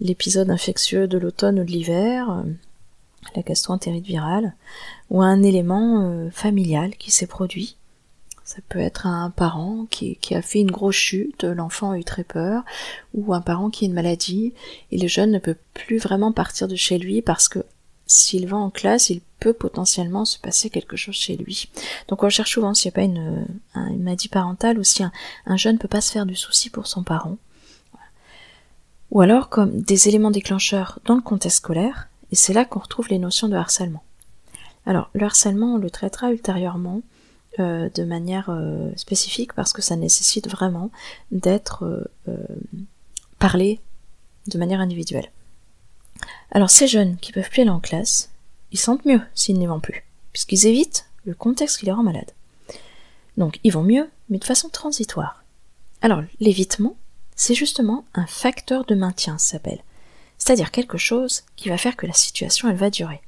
l'épisode 0.00 0.50
infectieux 0.50 1.06
de 1.06 1.18
l'automne 1.18 1.60
ou 1.60 1.64
de 1.64 1.70
l'hiver, 1.70 2.44
la 3.36 3.42
gastroentérite 3.42 4.04
virale, 4.04 4.54
ou 5.10 5.22
un 5.22 5.42
élément 5.44 6.28
familial 6.32 6.96
qui 6.96 7.12
s'est 7.12 7.28
produit. 7.28 7.77
Ça 8.48 8.62
peut 8.70 8.78
être 8.78 9.06
un 9.06 9.28
parent 9.28 9.84
qui, 9.90 10.16
a 10.30 10.40
fait 10.40 10.60
une 10.60 10.70
grosse 10.70 10.96
chute, 10.96 11.44
l'enfant 11.44 11.90
a 11.90 11.98
eu 11.98 12.02
très 12.02 12.24
peur, 12.24 12.64
ou 13.12 13.34
un 13.34 13.42
parent 13.42 13.68
qui 13.68 13.84
a 13.84 13.88
une 13.88 13.92
maladie, 13.92 14.54
et 14.90 14.96
le 14.96 15.06
jeune 15.06 15.32
ne 15.32 15.38
peut 15.38 15.58
plus 15.74 15.98
vraiment 15.98 16.32
partir 16.32 16.66
de 16.66 16.74
chez 16.74 16.96
lui 16.96 17.20
parce 17.20 17.50
que 17.50 17.58
s'il 18.06 18.46
va 18.46 18.56
en 18.56 18.70
classe, 18.70 19.10
il 19.10 19.20
peut 19.38 19.52
potentiellement 19.52 20.24
se 20.24 20.38
passer 20.38 20.70
quelque 20.70 20.96
chose 20.96 21.14
chez 21.14 21.36
lui. 21.36 21.68
Donc 22.08 22.22
on 22.22 22.30
cherche 22.30 22.54
souvent 22.54 22.72
s'il 22.72 22.88
n'y 22.88 22.94
a 22.94 22.96
pas 22.96 23.02
une, 23.02 23.46
maladie 23.98 24.28
parentale 24.28 24.78
ou 24.78 24.82
si 24.82 25.02
un 25.02 25.56
jeune 25.58 25.74
ne 25.74 25.78
peut 25.78 25.86
pas 25.86 26.00
se 26.00 26.12
faire 26.12 26.24
du 26.24 26.34
souci 26.34 26.70
pour 26.70 26.86
son 26.86 27.02
parent. 27.02 27.36
Ou 29.10 29.20
alors 29.20 29.50
comme 29.50 29.82
des 29.82 30.08
éléments 30.08 30.30
déclencheurs 30.30 31.00
dans 31.04 31.16
le 31.16 31.20
contexte 31.20 31.58
scolaire, 31.58 32.08
et 32.32 32.34
c'est 32.34 32.54
là 32.54 32.64
qu'on 32.64 32.80
retrouve 32.80 33.10
les 33.10 33.18
notions 33.18 33.48
de 33.48 33.56
harcèlement. 33.56 34.04
Alors, 34.86 35.10
le 35.12 35.26
harcèlement, 35.26 35.74
on 35.74 35.78
le 35.78 35.90
traitera 35.90 36.32
ultérieurement 36.32 37.02
euh, 37.60 37.88
de 37.94 38.04
manière 38.04 38.50
euh, 38.50 38.90
spécifique 38.96 39.52
parce 39.52 39.72
que 39.72 39.82
ça 39.82 39.96
nécessite 39.96 40.48
vraiment 40.48 40.90
d'être 41.30 42.08
euh, 42.28 42.34
parlé 43.38 43.80
de 44.46 44.58
manière 44.58 44.80
individuelle. 44.80 45.30
Alors, 46.50 46.70
ces 46.70 46.86
jeunes 46.86 47.16
qui 47.18 47.32
peuvent 47.32 47.50
plus 47.50 47.62
aller 47.62 47.70
en 47.70 47.80
classe, 47.80 48.30
ils 48.72 48.78
sentent 48.78 49.04
mieux 49.04 49.20
s'ils 49.34 49.58
n'y 49.58 49.66
vont 49.66 49.80
plus, 49.80 50.04
puisqu'ils 50.32 50.66
évitent 50.66 51.06
le 51.24 51.34
contexte 51.34 51.78
qui 51.78 51.86
les 51.86 51.92
rend 51.92 52.02
malades. 52.02 52.32
Donc, 53.36 53.60
ils 53.62 53.72
vont 53.72 53.82
mieux, 53.82 54.08
mais 54.28 54.38
de 54.38 54.44
façon 54.44 54.68
transitoire. 54.68 55.44
Alors, 56.00 56.22
l'évitement, 56.40 56.96
c'est 57.36 57.54
justement 57.54 58.04
un 58.14 58.26
facteur 58.26 58.84
de 58.84 58.94
maintien, 58.94 59.38
ça 59.38 59.52
s'appelle 59.52 59.82
c'est-à-dire 60.38 60.70
quelque 60.70 60.98
chose 60.98 61.42
qui 61.56 61.68
va 61.68 61.76
faire 61.76 61.96
que 61.96 62.06
la 62.06 62.12
situation 62.12 62.68
elle 62.68 62.76
va 62.76 62.90
durer. 62.90 63.20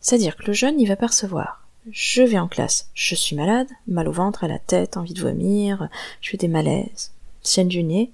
C'est-à-dire 0.00 0.36
que 0.36 0.44
le 0.44 0.52
jeune 0.52 0.78
il 0.78 0.86
va 0.86 0.96
percevoir 0.96 1.66
je 1.90 2.22
vais 2.22 2.38
en 2.38 2.48
classe, 2.48 2.90
je 2.94 3.14
suis 3.14 3.36
malade, 3.36 3.68
mal 3.86 4.08
au 4.08 4.12
ventre, 4.12 4.44
à 4.44 4.48
la 4.48 4.58
tête, 4.58 4.96
envie 4.96 5.14
de 5.14 5.22
vomir, 5.22 5.88
je 6.20 6.30
fais 6.30 6.36
des 6.36 6.48
malaises, 6.48 7.12
sienne 7.42 7.68
du 7.68 7.82
nez. 7.82 8.12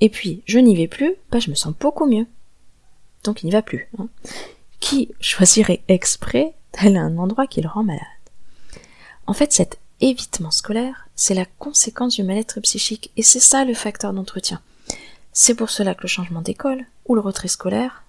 Et 0.00 0.08
puis, 0.08 0.42
je 0.46 0.58
n'y 0.58 0.76
vais 0.76 0.88
plus, 0.88 1.14
bah 1.30 1.38
je 1.38 1.50
me 1.50 1.54
sens 1.54 1.74
beaucoup 1.78 2.06
mieux. 2.06 2.26
Donc 3.24 3.42
il 3.42 3.46
n'y 3.46 3.52
va 3.52 3.62
plus. 3.62 3.88
Hein. 3.98 4.08
Qui 4.80 5.10
choisirait 5.20 5.82
exprès 5.88 6.54
d'aller 6.74 6.98
un 6.98 7.18
endroit 7.18 7.46
qui 7.46 7.60
le 7.60 7.68
rend 7.68 7.82
malade? 7.82 8.02
En 9.26 9.32
fait, 9.32 9.52
cet 9.52 9.78
évitement 10.00 10.50
scolaire, 10.50 11.08
c'est 11.16 11.34
la 11.34 11.46
conséquence 11.58 12.14
du 12.14 12.22
mal-être 12.22 12.60
psychique, 12.60 13.10
et 13.16 13.22
c'est 13.22 13.40
ça 13.40 13.64
le 13.64 13.74
facteur 13.74 14.12
d'entretien. 14.12 14.60
C'est 15.32 15.54
pour 15.54 15.70
cela 15.70 15.94
que 15.94 16.02
le 16.02 16.08
changement 16.08 16.42
d'école 16.42 16.84
ou 17.06 17.14
le 17.14 17.20
retrait 17.20 17.48
scolaire, 17.48 18.04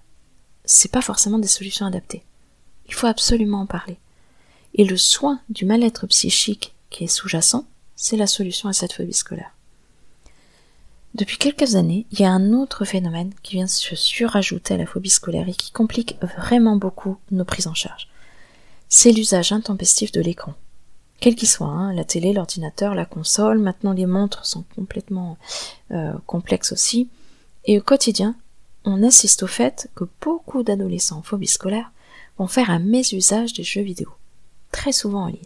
c'est 0.64 0.92
pas 0.92 1.02
forcément 1.02 1.38
des 1.38 1.48
solutions 1.48 1.86
adaptées. 1.86 2.22
Il 2.86 2.94
faut 2.94 3.06
absolument 3.06 3.62
en 3.62 3.66
parler. 3.66 3.98
Et 4.74 4.84
le 4.84 4.96
soin 4.96 5.40
du 5.48 5.64
mal-être 5.64 6.06
psychique 6.06 6.74
qui 6.90 7.04
est 7.04 7.08
sous-jacent, 7.08 7.66
c'est 7.96 8.16
la 8.16 8.26
solution 8.26 8.68
à 8.68 8.72
cette 8.72 8.92
phobie 8.92 9.12
scolaire. 9.12 9.52
Depuis 11.14 11.38
quelques 11.38 11.74
années, 11.74 12.06
il 12.12 12.20
y 12.20 12.24
a 12.24 12.30
un 12.30 12.52
autre 12.52 12.84
phénomène 12.84 13.32
qui 13.42 13.54
vient 13.54 13.66
se 13.66 13.96
surajouter 13.96 14.74
à 14.74 14.76
la 14.76 14.86
phobie 14.86 15.10
scolaire 15.10 15.48
et 15.48 15.54
qui 15.54 15.72
complique 15.72 16.16
vraiment 16.22 16.76
beaucoup 16.76 17.16
nos 17.32 17.44
prises 17.44 17.66
en 17.66 17.74
charge. 17.74 18.08
C'est 18.88 19.12
l'usage 19.12 19.52
intempestif 19.52 20.12
de 20.12 20.20
l'écran. 20.20 20.54
Quel 21.20 21.34
qu'il 21.34 21.48
soit, 21.48 21.66
hein, 21.66 21.92
la 21.92 22.04
télé, 22.04 22.32
l'ordinateur, 22.32 22.94
la 22.94 23.04
console, 23.04 23.58
maintenant 23.58 23.92
les 23.92 24.06
montres 24.06 24.46
sont 24.46 24.64
complètement 24.74 25.36
euh, 25.90 26.14
complexes 26.26 26.72
aussi. 26.72 27.08
Et 27.66 27.78
au 27.78 27.82
quotidien, 27.82 28.36
on 28.84 29.02
assiste 29.02 29.42
au 29.42 29.46
fait 29.46 29.90
que 29.94 30.04
beaucoup 30.22 30.62
d'adolescents 30.62 31.18
en 31.18 31.22
phobie 31.22 31.46
scolaire 31.46 31.92
vont 32.38 32.46
faire 32.46 32.70
un 32.70 32.78
mésusage 32.78 33.52
des 33.52 33.64
jeux 33.64 33.82
vidéo, 33.82 34.08
très 34.72 34.92
souvent 34.92 35.24
en 35.24 35.28
ligne. 35.28 35.38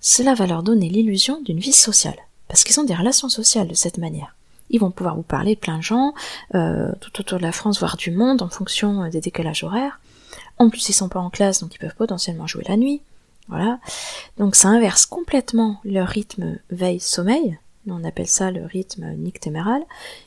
Cela 0.00 0.34
va 0.34 0.46
leur 0.46 0.62
donner 0.62 0.88
l'illusion 0.88 1.40
d'une 1.42 1.58
vie 1.58 1.72
sociale, 1.72 2.18
parce 2.48 2.64
qu'ils 2.64 2.78
ont 2.78 2.84
des 2.84 2.94
relations 2.94 3.28
sociales 3.28 3.68
de 3.68 3.74
cette 3.74 3.98
manière. 3.98 4.34
Ils 4.70 4.80
vont 4.80 4.90
pouvoir 4.90 5.16
vous 5.16 5.22
parler 5.22 5.54
de 5.54 5.60
plein 5.60 5.78
de 5.78 5.82
gens, 5.82 6.14
euh, 6.54 6.92
tout 7.00 7.20
autour 7.20 7.38
de 7.38 7.42
la 7.42 7.52
France, 7.52 7.78
voire 7.78 7.96
du 7.96 8.10
monde, 8.10 8.42
en 8.42 8.48
fonction 8.48 9.02
euh, 9.02 9.08
des 9.10 9.20
décalages 9.20 9.64
horaires. 9.64 10.00
En 10.58 10.70
plus, 10.70 10.88
ils 10.88 10.92
sont 10.92 11.08
pas 11.08 11.20
en 11.20 11.30
classe, 11.30 11.60
donc 11.60 11.74
ils 11.74 11.78
peuvent 11.78 11.94
potentiellement 11.94 12.46
jouer 12.46 12.64
la 12.68 12.76
nuit. 12.76 13.00
Voilà. 13.48 13.78
Donc 14.38 14.56
ça 14.56 14.68
inverse 14.68 15.06
complètement 15.06 15.80
leur 15.84 16.08
rythme 16.08 16.58
veille-sommeil. 16.70 17.58
On 17.88 18.02
appelle 18.02 18.26
ça 18.26 18.50
le 18.50 18.64
rythme 18.64 19.12
nictéméral, 19.14 19.82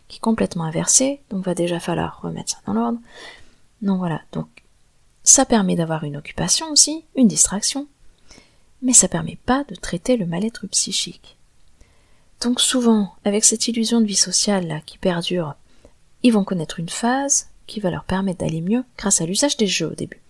qui 0.07 0.17
est 0.17 0.21
complètement 0.21 0.63
inversé, 0.63 1.19
donc 1.29 1.45
va 1.45 1.53
déjà 1.53 1.79
falloir 1.81 2.21
remettre 2.21 2.51
ça 2.51 2.57
dans 2.65 2.73
l'ordre. 2.73 2.99
Donc 3.81 3.97
voilà, 3.99 4.21
donc 4.31 4.47
ça 5.23 5.45
permet 5.45 5.75
d'avoir 5.75 6.03
une 6.03 6.17
occupation 6.17 6.69
aussi, 6.71 7.05
une 7.15 7.27
distraction, 7.27 7.87
mais 8.81 8.93
ça 8.93 9.07
permet 9.07 9.37
pas 9.45 9.63
de 9.65 9.75
traiter 9.75 10.17
le 10.17 10.25
mal-être 10.25 10.67
psychique. 10.67 11.37
Donc 12.41 12.61
souvent, 12.61 13.13
avec 13.25 13.43
cette 13.43 13.67
illusion 13.67 13.99
de 13.99 14.05
vie 14.05 14.15
sociale 14.15 14.81
qui 14.85 14.97
perdure, 14.97 15.55
ils 16.23 16.31
vont 16.31 16.43
connaître 16.43 16.79
une 16.79 16.89
phase 16.89 17.49
qui 17.67 17.79
va 17.79 17.91
leur 17.91 18.05
permettre 18.05 18.39
d'aller 18.39 18.61
mieux 18.61 18.83
grâce 18.97 19.21
à 19.21 19.25
l'usage 19.25 19.57
des 19.57 19.67
jeux 19.67 19.91
au 19.91 19.95
début. 19.95 20.21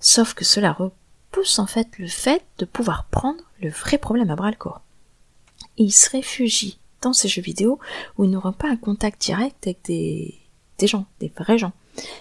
Sauf 0.00 0.34
que 0.34 0.44
cela 0.44 0.72
repousse 0.72 1.58
en 1.58 1.66
fait 1.66 1.88
le 1.98 2.08
fait 2.08 2.44
de 2.58 2.64
pouvoir 2.64 3.04
prendre 3.06 3.42
le 3.60 3.70
vrai 3.70 3.98
problème 3.98 4.30
à 4.30 4.36
bras 4.36 4.50
le 4.50 4.56
corps. 4.56 4.82
ils 5.76 5.92
se 5.92 6.10
réfugient 6.10 6.78
dans 7.02 7.12
ces 7.12 7.28
jeux 7.28 7.42
vidéo 7.42 7.78
où 8.16 8.24
ils 8.24 8.30
n'auront 8.30 8.52
pas 8.52 8.68
un 8.68 8.76
contact 8.76 9.20
direct 9.20 9.66
avec 9.66 9.84
des, 9.84 10.38
des 10.78 10.86
gens, 10.86 11.06
des 11.20 11.32
vrais 11.36 11.58
gens. 11.58 11.72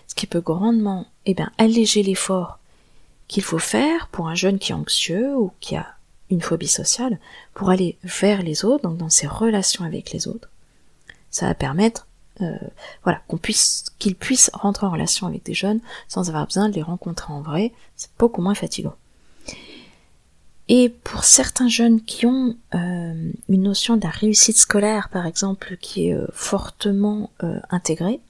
Ce 0.08 0.16
qui 0.16 0.28
peut 0.28 0.42
grandement 0.42 1.08
eh 1.28 1.34
bien, 1.34 1.52
alléger 1.58 2.04
l'effort 2.04 2.58
qu'il 3.28 3.44
faut 3.44 3.60
faire 3.60 4.08
pour 4.08 4.30
un 4.30 4.36
jeune 4.36 4.60
qui 4.60 4.72
est 4.72 4.76
anxieux 4.76 5.36
ou 5.36 5.52
qui 5.60 5.76
a 5.76 5.86
une 6.30 6.42
phobie 6.42 6.68
sociale 6.68 7.20
pour 7.54 7.70
aller 7.70 7.98
vers 8.04 8.42
les 8.42 8.64
autres, 8.64 8.84
donc 8.84 8.98
dans 8.98 9.10
ses 9.10 9.28
relations 9.28 9.84
avec 9.84 10.12
les 10.12 10.30
autres. 10.30 10.50
Ça 11.30 11.48
va 11.48 11.54
permettre, 11.54 12.08
euh, 12.42 12.58
voilà, 13.04 13.22
qu'on 13.28 13.38
puisse, 13.38 13.86
qu'il 14.00 14.16
puisse 14.16 14.50
rentrer 14.54 14.86
en 14.86 14.92
relation 14.92 15.28
avec 15.28 15.44
des 15.44 15.54
jeunes 15.54 15.82
sans 16.08 16.30
avoir 16.30 16.46
besoin 16.46 16.70
de 16.70 16.76
les 16.76 16.82
rencontrer 16.82 17.34
en 17.34 17.42
vrai. 17.42 17.74
C'est 17.98 18.10
beaucoup 18.18 18.42
moins 18.42 18.56
fatigant. 18.56 18.96
Et 20.70 20.90
pour 20.90 21.26
certains 21.26 21.70
jeunes 21.70 22.02
qui 22.02 22.26
ont 22.26 22.56
euh, 22.74 23.32
une 23.50 23.64
notion 23.64 23.98
de 23.98 24.04
la 24.04 24.10
réussite 24.10 24.58
scolaire, 24.58 25.10
par 25.10 25.26
exemple, 25.26 25.78
qui 25.82 26.08
est 26.08 26.14
euh, 26.14 26.28
fortement 26.32 27.32
intégrée, 27.70 28.22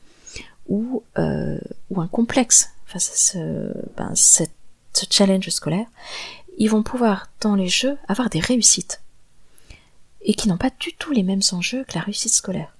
ou, 0.67 1.01
ou 1.89 2.01
un 2.01 2.07
complexe 2.07 2.71
face 2.88 3.12
à 3.12 3.15
ce, 3.15 3.74
ben, 3.96 4.15
ce 4.15 4.44
challenge 5.10 5.50
scolaire, 5.50 5.86
ils 6.58 6.70
vont 6.70 6.84
pouvoir, 6.84 7.27
dans 7.41 7.56
les 7.56 7.67
jeux, 7.67 7.98
avoir 8.08 8.29
des 8.29 8.39
réussites. 8.39 9.01
Et 10.22 10.34
qui 10.34 10.48
n'ont 10.48 10.58
pas 10.58 10.72
du 10.79 10.94
tout 10.94 11.12
les 11.12 11.24
mêmes 11.24 11.41
enjeux 11.51 11.84
que 11.84 11.94
la 11.94 12.01
réussite 12.01 12.34
scolaire. 12.34 12.74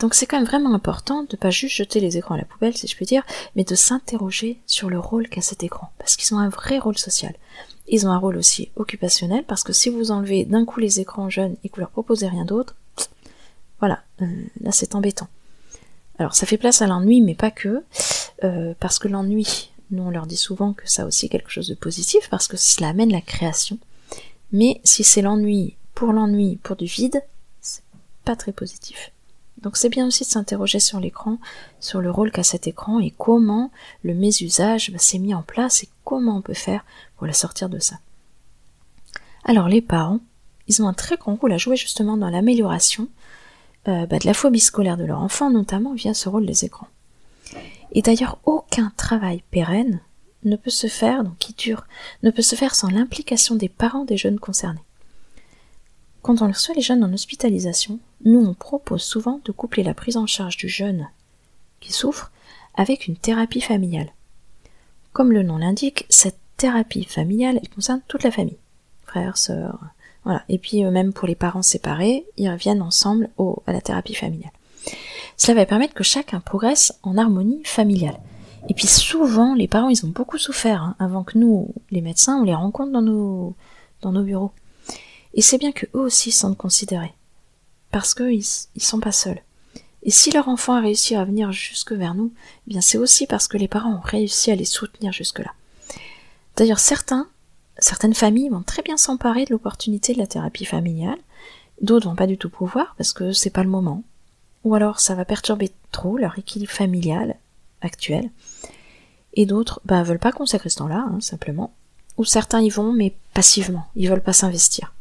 Donc 0.00 0.14
c'est 0.14 0.26
quand 0.26 0.38
même 0.38 0.46
vraiment 0.46 0.74
important 0.74 1.22
de 1.22 1.36
pas 1.36 1.50
juste 1.50 1.76
jeter 1.76 2.00
les 2.00 2.16
écrans 2.16 2.34
à 2.34 2.38
la 2.38 2.44
poubelle, 2.44 2.76
si 2.76 2.88
je 2.88 2.96
puis 2.96 3.06
dire, 3.06 3.22
mais 3.54 3.62
de 3.62 3.76
s'interroger 3.76 4.58
sur 4.66 4.90
le 4.90 4.98
rôle 4.98 5.28
qu'a 5.28 5.40
cet 5.40 5.62
écran, 5.62 5.90
parce 5.98 6.16
qu'ils 6.16 6.34
ont 6.34 6.38
un 6.38 6.48
vrai 6.48 6.78
rôle 6.78 6.98
social. 6.98 7.34
Ils 7.86 8.06
ont 8.06 8.10
un 8.10 8.18
rôle 8.18 8.36
aussi 8.36 8.70
occupationnel, 8.74 9.44
parce 9.44 9.62
que 9.62 9.72
si 9.72 9.90
vous 9.90 10.10
enlevez 10.10 10.46
d'un 10.46 10.64
coup 10.64 10.80
les 10.80 10.98
écrans 10.98 11.30
jeunes 11.30 11.56
et 11.62 11.68
que 11.68 11.76
vous 11.76 11.80
leur 11.82 11.90
proposez 11.90 12.26
rien 12.26 12.44
d'autre, 12.44 12.74
voilà, 13.78 14.02
euh, 14.22 14.26
là 14.60 14.72
c'est 14.72 14.96
embêtant. 14.96 15.28
Alors 16.18 16.34
ça 16.34 16.46
fait 16.46 16.58
place 16.58 16.82
à 16.82 16.86
l'ennui, 16.86 17.20
mais 17.20 17.34
pas 17.34 17.50
que, 17.50 17.82
euh, 18.44 18.74
parce 18.78 18.98
que 18.98 19.08
l'ennui, 19.08 19.70
nous, 19.90 20.04
on 20.04 20.10
leur 20.10 20.26
dit 20.26 20.36
souvent 20.36 20.72
que 20.72 20.88
ça 20.88 21.02
a 21.02 21.06
aussi 21.06 21.28
quelque 21.28 21.50
chose 21.50 21.68
de 21.68 21.74
positif 21.74 22.28
parce 22.30 22.48
que 22.48 22.56
cela 22.56 22.88
amène 22.88 23.12
la 23.12 23.20
création. 23.20 23.78
Mais 24.52 24.80
si 24.84 25.04
c'est 25.04 25.22
l'ennui 25.22 25.76
pour 25.94 26.12
l'ennui, 26.12 26.56
pour 26.62 26.76
du 26.76 26.86
vide, 26.86 27.22
c'est 27.60 27.82
pas 28.24 28.36
très 28.36 28.52
positif. 28.52 29.12
Donc 29.62 29.76
c'est 29.76 29.88
bien 29.88 30.06
aussi 30.06 30.24
de 30.24 30.28
s'interroger 30.28 30.80
sur 30.80 31.00
l'écran, 31.00 31.38
sur 31.80 32.00
le 32.00 32.10
rôle 32.10 32.30
qu'a 32.30 32.42
cet 32.42 32.66
écran 32.66 33.00
et 33.00 33.12
comment 33.16 33.70
le 34.02 34.14
mésusage 34.14 34.90
bah, 34.90 34.98
s'est 34.98 35.18
mis 35.18 35.34
en 35.34 35.42
place 35.42 35.82
et 35.84 35.88
comment 36.04 36.36
on 36.36 36.42
peut 36.42 36.54
faire 36.54 36.84
pour 37.16 37.26
la 37.26 37.32
sortir 37.32 37.68
de 37.68 37.78
ça. 37.78 37.96
Alors 39.44 39.68
les 39.68 39.80
parents, 39.80 40.20
ils 40.68 40.82
ont 40.82 40.88
un 40.88 40.94
très 40.94 41.16
grand 41.16 41.36
rôle 41.36 41.52
à 41.52 41.58
jouer 41.58 41.76
justement 41.76 42.16
dans 42.16 42.30
l'amélioration 42.30 43.08
euh, 43.88 44.06
bah, 44.06 44.18
de 44.18 44.26
la 44.26 44.34
phobie 44.34 44.60
scolaire 44.60 44.96
de 44.96 45.04
leur 45.04 45.20
enfant, 45.20 45.50
notamment 45.50 45.94
via 45.94 46.14
ce 46.14 46.28
rôle 46.28 46.46
des 46.46 46.64
écrans. 46.64 46.88
Et 47.92 48.02
d'ailleurs, 48.02 48.38
aucun 48.44 48.92
travail 48.96 49.42
pérenne 49.50 50.00
ne 50.44 50.56
peut 50.56 50.70
se 50.70 50.86
faire, 50.86 51.24
donc 51.24 51.38
qui 51.38 51.54
dure, 51.54 51.86
ne 52.22 52.30
peut 52.30 52.42
se 52.42 52.56
faire 52.56 52.74
sans 52.74 52.90
l'implication 52.90 53.54
des 53.54 53.68
parents 53.68 54.04
des 54.04 54.16
jeunes 54.16 54.40
concernés. 54.40 54.82
Quand 56.22 56.42
on 56.42 56.48
reçoit 56.48 56.74
les 56.74 56.82
jeunes 56.82 57.04
en 57.04 57.12
hospitalisation, 57.12 57.98
nous 58.24 58.40
on 58.40 58.54
propose 58.54 59.02
souvent 59.02 59.40
de 59.44 59.52
coupler 59.52 59.82
la 59.82 59.94
prise 59.94 60.16
en 60.16 60.26
charge 60.26 60.56
du 60.56 60.68
jeune 60.68 61.08
qui 61.80 61.92
souffre 61.92 62.32
avec 62.74 63.06
une 63.06 63.16
thérapie 63.16 63.60
familiale. 63.60 64.10
Comme 65.12 65.32
le 65.32 65.42
nom 65.42 65.58
l'indique, 65.58 66.06
cette 66.08 66.38
thérapie 66.56 67.04
familiale, 67.04 67.58
elle 67.60 67.68
concerne 67.68 68.00
toute 68.08 68.22
la 68.22 68.30
famille. 68.30 68.56
Frères, 69.04 69.36
sœurs, 69.36 69.78
Et 70.48 70.58
puis 70.58 70.84
euh, 70.84 70.90
même 70.90 71.12
pour 71.12 71.28
les 71.28 71.34
parents 71.34 71.62
séparés, 71.62 72.26
ils 72.36 72.50
reviennent 72.50 72.82
ensemble 72.82 73.30
à 73.66 73.72
la 73.72 73.80
thérapie 73.80 74.14
familiale. 74.14 74.52
Cela 75.36 75.60
va 75.60 75.66
permettre 75.66 75.94
que 75.94 76.04
chacun 76.04 76.40
progresse 76.40 76.98
en 77.02 77.18
harmonie 77.18 77.62
familiale. 77.64 78.20
Et 78.68 78.74
puis 78.74 78.86
souvent, 78.86 79.54
les 79.54 79.68
parents, 79.68 79.90
ils 79.90 80.04
ont 80.06 80.10
beaucoup 80.10 80.38
souffert 80.38 80.82
hein, 80.82 80.96
avant 80.98 81.24
que 81.24 81.36
nous, 81.36 81.68
les 81.90 82.00
médecins, 82.00 82.38
on 82.38 82.44
les 82.44 82.54
rencontre 82.54 82.92
dans 82.92 83.02
nos, 83.02 84.22
bureaux. 84.22 84.52
Et 85.34 85.42
c'est 85.42 85.58
bien 85.58 85.72
que 85.72 85.86
eux 85.94 86.00
aussi 86.00 86.30
se 86.30 86.40
sentent 86.40 86.56
considérés. 86.56 87.12
Parce 87.90 88.14
qu'ils 88.14 88.44
ils 88.74 88.82
sont 88.82 89.00
pas 89.00 89.12
seuls. 89.12 89.42
Et 90.02 90.10
si 90.10 90.30
leur 90.30 90.48
enfant 90.48 90.74
a 90.74 90.80
réussi 90.80 91.14
à 91.14 91.24
venir 91.24 91.52
jusque 91.52 91.92
vers 91.92 92.14
nous, 92.14 92.32
eh 92.66 92.70
bien 92.70 92.80
c'est 92.80 92.98
aussi 92.98 93.26
parce 93.26 93.48
que 93.48 93.56
les 93.56 93.68
parents 93.68 93.96
ont 93.96 94.00
réussi 94.00 94.50
à 94.50 94.54
les 94.54 94.64
soutenir 94.64 95.12
jusque-là. 95.12 95.52
D'ailleurs, 96.56 96.78
certains, 96.78 97.28
certaines 97.78 98.14
familles 98.14 98.48
vont 98.48 98.62
très 98.62 98.82
bien 98.82 98.96
s'emparer 98.96 99.44
de 99.44 99.52
l'opportunité 99.52 100.14
de 100.14 100.18
la 100.18 100.26
thérapie 100.26 100.64
familiale, 100.64 101.18
d'autres 101.80 102.08
vont 102.08 102.16
pas 102.16 102.26
du 102.26 102.38
tout 102.38 102.50
pouvoir 102.50 102.94
parce 102.96 103.12
que 103.12 103.32
c'est 103.32 103.50
pas 103.50 103.64
le 103.64 103.70
moment, 103.70 104.02
ou 104.64 104.74
alors 104.74 105.00
ça 105.00 105.14
va 105.14 105.24
perturber 105.24 105.70
trop 105.92 106.16
leur 106.16 106.38
équilibre 106.38 106.72
familial 106.72 107.36
actuel, 107.80 108.30
et 109.34 109.46
d'autres 109.46 109.80
bah, 109.84 110.02
veulent 110.02 110.18
pas 110.18 110.32
consacrer 110.32 110.70
ce 110.70 110.76
temps-là, 110.76 111.06
hein, 111.10 111.20
simplement, 111.20 111.72
ou 112.16 112.24
certains 112.24 112.60
y 112.60 112.70
vont, 112.70 112.92
mais 112.92 113.14
passivement, 113.34 113.86
ils 113.96 114.08
veulent 114.08 114.22
pas 114.22 114.32
s'investir. 114.32 114.94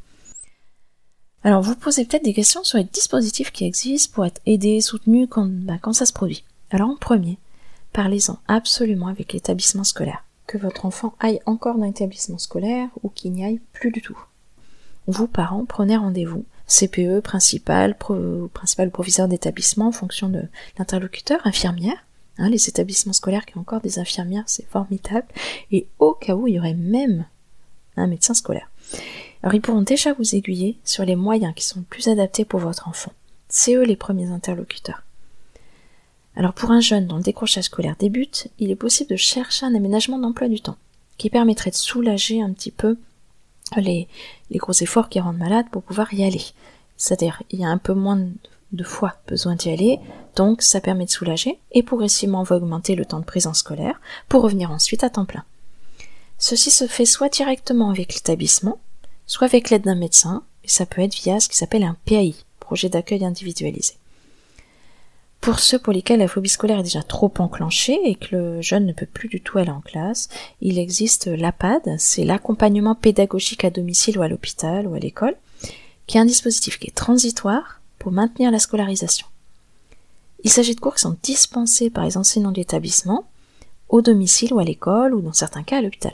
Alors 1.44 1.62
vous 1.62 1.76
posez 1.76 2.06
peut-être 2.06 2.24
des 2.24 2.34
questions 2.34 2.64
sur 2.64 2.78
les 2.78 2.86
dispositifs 2.86 3.52
qui 3.52 3.66
existent 3.66 4.14
pour 4.14 4.26
être 4.26 4.42
aidés, 4.46 4.82
soutenus 4.82 5.28
quand, 5.30 5.48
bah, 5.48 5.78
quand 5.82 5.94
ça 5.94 6.06
se 6.06 6.14
produit. 6.14 6.44
Alors 6.72 6.90
en 6.90 6.96
premier, 6.96 7.38
parlez-en 7.92 8.40
absolument 8.48 9.08
avec 9.08 9.34
l'établissement 9.34 9.84
scolaire. 9.84 10.24
Que 10.48 10.58
votre 10.58 10.86
enfant 10.86 11.16
aille 11.20 11.40
encore 11.46 11.78
dans 11.78 11.86
l'établissement 11.86 12.38
scolaire 12.38 12.90
ou 13.02 13.10
qu'il 13.10 13.32
n'y 13.32 13.46
aille 13.46 13.62
plus 13.72 13.92
du 13.92 14.02
tout. 14.02 14.18
Vous, 15.08 15.28
parents, 15.28 15.66
prenez 15.66 15.98
rendez-vous 15.98 16.46
CPE 16.68 17.20
principal, 17.22 17.98
principal 18.54 18.90
proviseur 18.90 19.28
d'établissement 19.28 19.88
en 19.88 19.92
fonction 19.92 20.30
de 20.30 20.44
l'interlocuteur, 20.78 21.40
infirmière. 21.46 22.06
Hein, 22.38 22.50
les 22.50 22.68
établissements 22.68 23.14
scolaires 23.14 23.46
qui 23.46 23.58
ont 23.58 23.62
encore 23.62 23.82
des 23.82 24.00
infirmières, 24.00 24.46
c'est 24.48 24.68
formidable. 24.68 25.28
Et 25.72 25.88
au 26.00 26.14
cas 26.14 26.36
où, 26.36 26.48
il 26.48 26.56
y 26.56 26.60
aurait 26.60 26.74
même 26.74 27.26
un 27.96 28.08
médecin 28.08 28.34
scolaire. 28.34 28.70
Alors 29.44 29.54
ils 29.54 29.62
pourront 29.62 29.82
déjà 29.82 30.14
vous 30.14 30.36
aiguiller 30.36 30.78
sur 30.84 31.06
les 31.06 31.16
moyens 31.16 31.54
qui 31.54 31.66
sont 31.66 31.80
le 31.80 31.86
plus 31.86 32.08
adaptés 32.08 32.46
pour 32.46 32.62
votre 32.62 32.88
enfant. 32.88 33.12
C'est 33.50 33.76
eux 33.76 33.84
les 33.84 33.98
premiers 33.98 34.32
interlocuteurs. 34.32 35.04
Alors 36.36 36.54
pour 36.54 36.72
un 36.72 36.80
jeune 36.80 37.08
dont 37.08 37.18
le 37.18 37.24
décrochage 37.24 37.66
scolaire 37.66 37.96
débute, 37.98 38.48
il 38.60 38.72
est 38.72 38.76
possible 38.76 39.12
de 39.12 39.16
chercher 39.16 39.66
un 39.66 39.76
aménagement 39.76 40.18
d'emploi 40.18 40.48
du 40.48 40.62
temps 40.62 40.78
qui 41.18 41.30
permettrait 41.30 41.72
de 41.72 41.76
soulager 41.76 42.42
un 42.42 42.52
petit 42.52 42.72
peu 42.72 42.98
les, 43.78 44.08
gros 44.52 44.74
efforts 44.74 45.10
qui 45.10 45.20
rendent 45.20 45.38
malade 45.38 45.68
pour 45.72 45.84
pouvoir 45.84 46.14
y 46.14 46.24
aller. 46.24 46.44
C'est-à-dire, 46.98 47.42
il 47.50 47.60
y 47.60 47.66
a 47.66 47.70
un 47.70 47.78
peu 47.78 47.94
moins 47.94 48.20
de 48.72 48.84
fois 48.84 49.16
besoin 49.28 49.56
d'y 49.56 49.70
aller, 49.70 50.00
donc 50.36 50.62
ça 50.62 50.82
permet 50.82 51.06
de 51.06 51.12
soulager, 51.12 51.60
et 51.72 51.84
progressivement 51.84 52.42
on 52.42 52.44
va 52.44 52.58
augmenter 52.58 52.96
le 52.96 53.06
temps 53.06 53.20
de 53.20 53.26
présence 53.26 53.60
scolaire 53.60 54.02
pour 54.30 54.42
revenir 54.42 54.72
ensuite 54.72 55.04
à 55.04 55.10
temps 55.10 55.26
plein. 55.26 55.44
Ceci 56.40 56.72
se 56.72 56.88
fait 56.88 57.06
soit 57.06 57.30
directement 57.30 57.90
avec 57.90 58.16
l'établissement, 58.16 58.80
soit 59.28 59.46
avec 59.46 59.70
l'aide 59.70 59.84
d'un 59.84 59.96
médecin, 59.96 60.44
et 60.64 60.70
ça 60.70 60.86
peut 60.86 61.02
être 61.02 61.16
via 61.16 61.40
ce 61.40 61.48
qui 61.48 61.58
s'appelle 61.58 61.84
un 61.84 61.98
PAI, 62.06 62.36
projet 62.60 62.90
d'accueil 62.90 63.24
individualisé. 63.24 63.94
Pour 65.44 65.60
ceux 65.60 65.78
pour 65.78 65.92
lesquels 65.92 66.20
la 66.20 66.30
phobie 66.30 66.48
scolaire 66.48 66.80
est 66.80 66.84
déjà 66.84 67.04
trop 67.04 67.30
enclenchée 67.38 68.00
et 68.06 68.16
que 68.16 68.34
le 68.34 68.62
jeune 68.62 68.86
ne 68.86 68.94
peut 68.94 69.06
plus 69.06 69.28
du 69.28 69.42
tout 69.42 69.58
aller 69.58 69.72
en 69.72 69.82
classe, 69.82 70.30
il 70.62 70.80
existe 70.80 71.26
l'APAD, 71.28 71.82
c'est 71.98 72.24
l'accompagnement 72.24 72.96
pédagogique 72.96 73.66
à 73.66 73.70
domicile 73.70 74.18
ou 74.18 74.22
à 74.22 74.30
l'hôpital 74.30 74.88
ou 74.88 74.94
à 74.94 75.00
l'école, 75.00 75.36
qui 76.08 76.16
est 76.16 76.22
un 76.22 76.26
dispositif 76.26 76.80
qui 76.80 76.88
est 76.88 76.96
transitoire 76.96 77.82
pour 78.00 78.14
maintenir 78.14 78.52
la 78.52 78.60
scolarisation. 78.60 79.28
Il 80.46 80.50
s'agit 80.50 80.76
de 80.76 80.80
cours 80.80 80.96
qui 80.96 81.02
sont 81.02 81.18
dispensés 81.22 81.90
par 81.90 82.06
les 82.06 82.16
enseignants 82.16 82.54
de 82.54 82.62
l'établissement, 82.62 83.26
au 83.90 84.02
domicile 84.02 84.54
ou 84.54 84.60
à 84.60 84.64
l'école, 84.64 85.14
ou 85.14 85.20
dans 85.20 85.34
certains 85.34 85.64
cas 85.64 85.80
à 85.80 85.82
l'hôpital. 85.82 86.14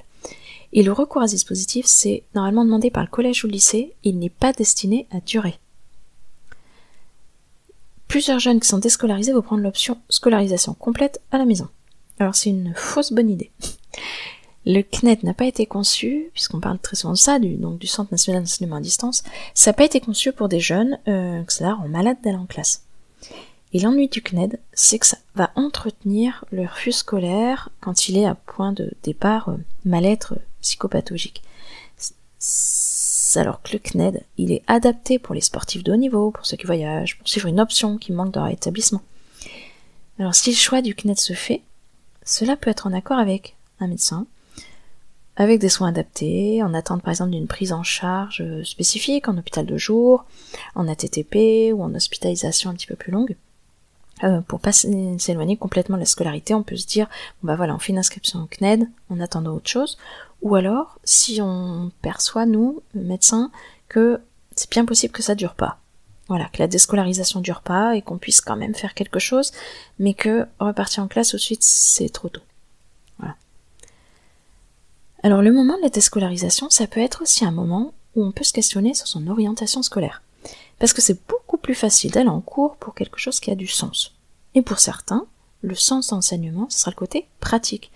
Et 0.73 0.81
le 0.81 0.91
recours 0.91 1.21
à 1.21 1.27
ce 1.27 1.35
dispositif, 1.35 1.85
c'est 1.85 2.23
normalement 2.33 2.65
demandé 2.65 2.89
par 2.89 3.03
le 3.03 3.09
collège 3.09 3.43
ou 3.43 3.47
le 3.47 3.53
lycée, 3.53 3.93
il 4.03 4.17
n'est 4.17 4.29
pas 4.29 4.53
destiné 4.53 5.05
à 5.11 5.19
durer 5.19 5.59
plusieurs 8.09 8.39
jeunes 8.39 8.59
qui 8.59 8.67
sont 8.67 8.79
déscolarisés 8.79 9.31
vont 9.31 9.41
prendre 9.41 9.63
l'option 9.63 9.97
scolarisation 10.09 10.73
complète 10.73 11.21
à 11.31 11.37
la 11.37 11.45
maison. 11.45 11.69
Alors 12.19 12.35
c'est 12.35 12.49
une 12.49 12.73
fausse 12.75 13.13
bonne 13.13 13.29
idée. 13.29 13.51
Le 14.65 14.81
CNED 14.81 15.23
n'a 15.23 15.33
pas 15.33 15.45
été 15.45 15.65
conçu, 15.65 16.29
puisqu'on 16.33 16.59
parle 16.59 16.79
très 16.79 16.97
souvent 16.97 17.13
de 17.13 17.17
ça, 17.17 17.39
du, 17.39 17.55
donc 17.55 17.79
du 17.79 17.87
Centre 17.87 18.11
national 18.11 18.43
d'enseignement 18.43 18.75
à 18.75 18.81
distance, 18.81 19.23
ça 19.53 19.69
n'a 19.69 19.73
pas 19.73 19.85
été 19.85 20.01
conçu 20.01 20.33
pour 20.33 20.49
des 20.49 20.59
jeunes 20.59 20.99
euh, 21.07 21.41
qui 21.43 21.55
sont 21.55 21.87
malades 21.87 22.17
d'aller 22.21 22.37
en 22.37 22.45
classe. 22.45 22.83
Et 23.71 23.79
l'ennui 23.79 24.09
du 24.09 24.21
CNED, 24.21 24.59
c'est 24.73 24.99
que 24.99 25.05
ça 25.05 25.17
va 25.35 25.51
entretenir 25.55 26.43
le 26.51 26.63
refus 26.63 26.91
scolaire 26.91 27.69
quand 27.79 28.09
il 28.09 28.17
est 28.17 28.25
à 28.25 28.35
point 28.35 28.73
de 28.73 28.91
départ 29.03 29.49
euh, 29.49 29.57
mal-être 29.85 30.35
psychopathologique 30.61 31.41
alors 33.37 33.61
que 33.61 33.73
le 33.73 33.79
CNED, 33.79 34.23
il 34.37 34.51
est 34.51 34.63
adapté 34.67 35.19
pour 35.19 35.35
les 35.35 35.41
sportifs 35.41 35.83
de 35.83 35.91
haut 35.91 35.97
niveau, 35.97 36.31
pour 36.31 36.45
ceux 36.45 36.57
qui 36.57 36.65
voyagent, 36.65 37.17
pour 37.17 37.27
suivre 37.27 37.47
une 37.47 37.59
option 37.59 37.97
qui 37.97 38.11
manque 38.11 38.31
dans 38.31 38.43
leur 38.43 38.53
établissement. 38.53 39.01
Alors 40.19 40.35
si 40.35 40.51
le 40.51 40.55
choix 40.55 40.81
du 40.81 40.95
CNED 40.95 41.19
se 41.19 41.33
fait, 41.33 41.61
cela 42.23 42.55
peut 42.55 42.69
être 42.69 42.87
en 42.87 42.93
accord 42.93 43.17
avec 43.17 43.55
un 43.79 43.87
médecin, 43.87 44.27
avec 45.35 45.59
des 45.59 45.69
soins 45.69 45.89
adaptés, 45.89 46.61
en 46.61 46.73
attente 46.73 47.01
par 47.01 47.11
exemple 47.11 47.31
d'une 47.31 47.47
prise 47.47 47.71
en 47.71 47.83
charge 47.83 48.43
spécifique 48.63 49.29
en 49.29 49.37
hôpital 49.37 49.65
de 49.65 49.77
jour, 49.77 50.25
en 50.75 50.87
ATTP 50.87 51.71
ou 51.73 51.81
en 51.81 51.95
hospitalisation 51.95 52.69
un 52.69 52.73
petit 52.73 52.87
peu 52.87 52.95
plus 52.95 53.11
longue. 53.11 53.35
Euh, 54.25 54.41
pour 54.41 54.59
pas 54.59 54.73
s'éloigner 54.73 55.55
complètement 55.55 55.95
de 55.95 56.01
la 56.01 56.05
scolarité, 56.05 56.53
on 56.53 56.63
peut 56.63 56.75
se 56.75 56.85
dire, 56.85 57.07
bon 57.41 57.47
bah 57.47 57.55
voilà, 57.55 57.73
on 57.73 57.79
fait 57.79 57.93
une 57.93 57.99
inscription 57.99 58.41
au 58.41 58.47
CNED 58.47 58.89
en 59.09 59.21
attendant 59.21 59.53
autre 59.53 59.69
chose, 59.69 59.97
ou 60.41 60.55
alors, 60.55 60.99
si 61.03 61.41
on 61.41 61.91
perçoit, 62.01 62.45
nous, 62.45 62.81
médecins, 62.93 63.51
que 63.87 64.21
c'est 64.55 64.69
bien 64.69 64.85
possible 64.85 65.13
que 65.13 65.23
ça 65.23 65.35
dure 65.35 65.55
pas. 65.55 65.79
Voilà, 66.27 66.45
que 66.45 66.59
la 66.59 66.67
déscolarisation 66.67 67.41
dure 67.41 67.61
pas 67.61 67.95
et 67.95 68.01
qu'on 68.01 68.19
puisse 68.19 68.39
quand 68.39 68.55
même 68.55 68.75
faire 68.75 68.93
quelque 68.93 69.19
chose, 69.19 69.51
mais 69.97 70.13
que 70.13 70.45
repartir 70.59 71.03
en 71.03 71.07
classe 71.07 71.29
tout 71.29 71.37
de 71.37 71.41
suite, 71.41 71.63
c'est 71.63 72.09
trop 72.09 72.29
tôt. 72.29 72.41
Voilà. 73.17 73.35
Alors 75.23 75.41
le 75.41 75.51
moment 75.51 75.75
de 75.77 75.81
la 75.81 75.89
déscolarisation, 75.89 76.69
ça 76.69 76.87
peut 76.87 76.99
être 76.99 77.23
aussi 77.23 77.45
un 77.45 77.51
moment 77.51 77.93
où 78.15 78.23
on 78.23 78.31
peut 78.31 78.43
se 78.43 78.53
questionner 78.53 78.93
sur 78.93 79.07
son 79.07 79.27
orientation 79.27 79.81
scolaire. 79.81 80.21
Parce 80.77 80.93
que 80.93 81.01
c'est 81.01 81.19
beaucoup 81.27 81.57
plus 81.57 81.75
facile 81.75 82.11
d'aller 82.11 82.29
en 82.29 82.41
cours 82.41 82.77
pour 82.77 82.93
quelque 82.93 83.19
chose 83.19 83.39
qui 83.39 83.51
a 83.51 83.55
du 83.55 83.67
sens. 83.67 84.13
Et 84.55 84.61
pour 84.61 84.79
certains, 84.79 85.25
le 85.61 85.75
sens 85.75 86.09
d'enseignement, 86.09 86.67
ce 86.69 86.79
sera 86.79 86.91
le 86.91 86.95
côté 86.95 87.27
pratique 87.39 87.91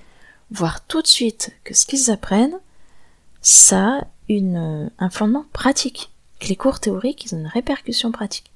voir 0.53 0.85
tout 0.85 1.01
de 1.01 1.07
suite 1.07 1.51
que 1.63 1.73
ce 1.73 1.85
qu'ils 1.85 2.11
apprennent, 2.11 2.59
ça 3.41 3.97
a 3.97 4.07
une, 4.29 4.89
un 4.99 5.09
fondement 5.09 5.45
pratique, 5.51 6.11
que 6.39 6.47
les 6.47 6.55
cours 6.55 6.79
théoriques, 6.79 7.25
ils 7.25 7.35
ont 7.35 7.39
une 7.39 7.47
répercussion 7.47 8.11
pratique. 8.11 8.51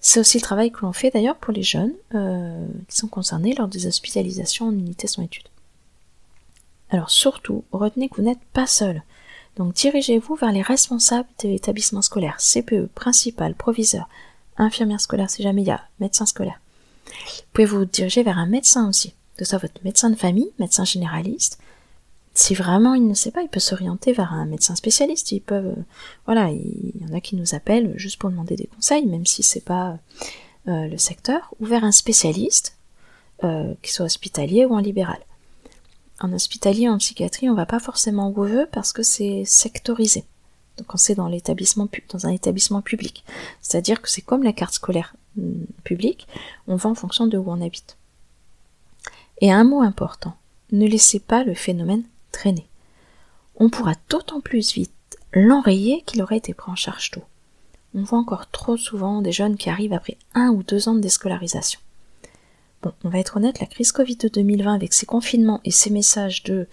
C'est 0.00 0.20
aussi 0.20 0.38
le 0.38 0.42
travail 0.42 0.70
que 0.70 0.82
l'on 0.82 0.92
fait 0.92 1.10
d'ailleurs 1.10 1.36
pour 1.36 1.52
les 1.52 1.64
jeunes 1.64 1.92
euh, 2.14 2.66
qui 2.88 2.96
sont 2.96 3.08
concernés 3.08 3.54
lors 3.54 3.66
des 3.66 3.86
hospitalisations 3.86 4.68
en 4.68 4.72
unité 4.72 5.08
sans 5.08 5.22
études. 5.22 5.48
Alors 6.90 7.10
surtout, 7.10 7.64
retenez 7.72 8.08
que 8.08 8.16
vous 8.16 8.22
n'êtes 8.22 8.44
pas 8.52 8.68
seul. 8.68 9.02
Donc 9.56 9.74
dirigez-vous 9.74 10.36
vers 10.36 10.52
les 10.52 10.62
responsables 10.62 11.28
de 11.42 11.48
l'établissement 11.48 12.02
scolaire, 12.02 12.36
CPE, 12.38 12.86
principal, 12.94 13.54
proviseur, 13.54 14.08
infirmière 14.58 15.00
scolaire 15.00 15.30
si 15.30 15.42
jamais 15.42 15.62
il 15.62 15.68
y 15.68 15.72
a, 15.72 15.82
médecin 15.98 16.26
scolaire. 16.26 16.60
Vous 17.06 17.42
pouvez 17.52 17.66
vous 17.66 17.84
diriger 17.84 18.22
vers 18.22 18.38
un 18.38 18.46
médecin 18.46 18.88
aussi 18.88 19.15
de 19.38 19.44
ça 19.44 19.58
votre 19.58 19.82
médecin 19.84 20.10
de 20.10 20.16
famille, 20.16 20.50
médecin 20.58 20.84
généraliste. 20.84 21.58
Si 22.34 22.54
vraiment 22.54 22.94
il 22.94 23.06
ne 23.06 23.14
sait 23.14 23.30
pas, 23.30 23.42
il 23.42 23.48
peut 23.48 23.60
s'orienter 23.60 24.12
vers 24.12 24.32
un 24.32 24.44
médecin 24.44 24.76
spécialiste. 24.76 25.32
Ils 25.32 25.40
peuvent, 25.40 25.74
euh, 25.78 25.82
voilà, 26.26 26.50
il 26.50 26.92
y 27.00 27.10
en 27.10 27.16
a 27.16 27.20
qui 27.20 27.34
nous 27.34 27.54
appellent 27.54 27.94
juste 27.96 28.18
pour 28.18 28.30
demander 28.30 28.56
des 28.56 28.66
conseils, 28.66 29.06
même 29.06 29.24
si 29.24 29.42
c'est 29.42 29.64
pas 29.64 29.98
euh, 30.68 30.86
le 30.86 30.98
secteur, 30.98 31.54
ou 31.60 31.66
vers 31.66 31.84
un 31.84 31.92
spécialiste, 31.92 32.76
euh, 33.44 33.74
qui 33.82 33.92
soit 33.92 34.06
hospitalier 34.06 34.66
ou 34.66 34.74
en 34.74 34.80
libéral. 34.80 35.18
En 36.20 36.32
hospitalier, 36.32 36.88
en 36.88 36.98
psychiatrie, 36.98 37.48
on 37.48 37.54
va 37.54 37.66
pas 37.66 37.80
forcément 37.80 38.28
où 38.28 38.42
on 38.42 38.46
veut 38.46 38.68
parce 38.70 38.92
que 38.92 39.02
c'est 39.02 39.44
sectorisé. 39.44 40.24
Donc 40.76 40.94
on 40.94 40.96
c'est 40.98 41.14
dans 41.14 41.26
un 41.26 42.32
établissement 42.32 42.82
public. 42.82 43.24
C'est-à-dire 43.62 44.02
que 44.02 44.10
c'est 44.10 44.22
comme 44.22 44.42
la 44.42 44.52
carte 44.52 44.74
scolaire 44.74 45.14
hmm, 45.36 45.64
publique, 45.84 46.26
on 46.66 46.76
va 46.76 46.90
en 46.90 46.94
fonction 46.94 47.26
de 47.26 47.38
où 47.38 47.50
on 47.50 47.62
habite. 47.62 47.96
Et 49.40 49.52
un 49.52 49.64
mot 49.64 49.82
important, 49.82 50.34
ne 50.72 50.86
laissez 50.86 51.20
pas 51.20 51.44
le 51.44 51.54
phénomène 51.54 52.04
traîner. 52.32 52.66
On 53.56 53.70
pourra 53.70 53.92
d'autant 54.08 54.40
plus 54.40 54.72
vite 54.72 54.92
l'enrayer 55.32 56.02
qu'il 56.06 56.22
aurait 56.22 56.38
été 56.38 56.54
pris 56.54 56.70
en 56.70 56.76
charge 56.76 57.10
tôt. 57.10 57.22
On 57.94 58.02
voit 58.02 58.18
encore 58.18 58.50
trop 58.50 58.76
souvent 58.76 59.22
des 59.22 59.32
jeunes 59.32 59.56
qui 59.56 59.70
arrivent 59.70 59.92
après 59.92 60.18
un 60.34 60.50
ou 60.50 60.62
deux 60.62 60.88
ans 60.88 60.94
de 60.94 61.00
déscolarisation. 61.00 61.80
Bon, 62.82 62.92
on 63.04 63.08
va 63.08 63.18
être 63.18 63.38
honnête, 63.38 63.60
la 63.60 63.66
crise 63.66 63.92
Covid 63.92 64.16
de 64.16 64.28
2020 64.28 64.74
avec 64.74 64.92
ses 64.92 65.06
confinements 65.06 65.60
et 65.64 65.70
ses 65.70 65.90
messages 65.90 66.42
de 66.42 66.68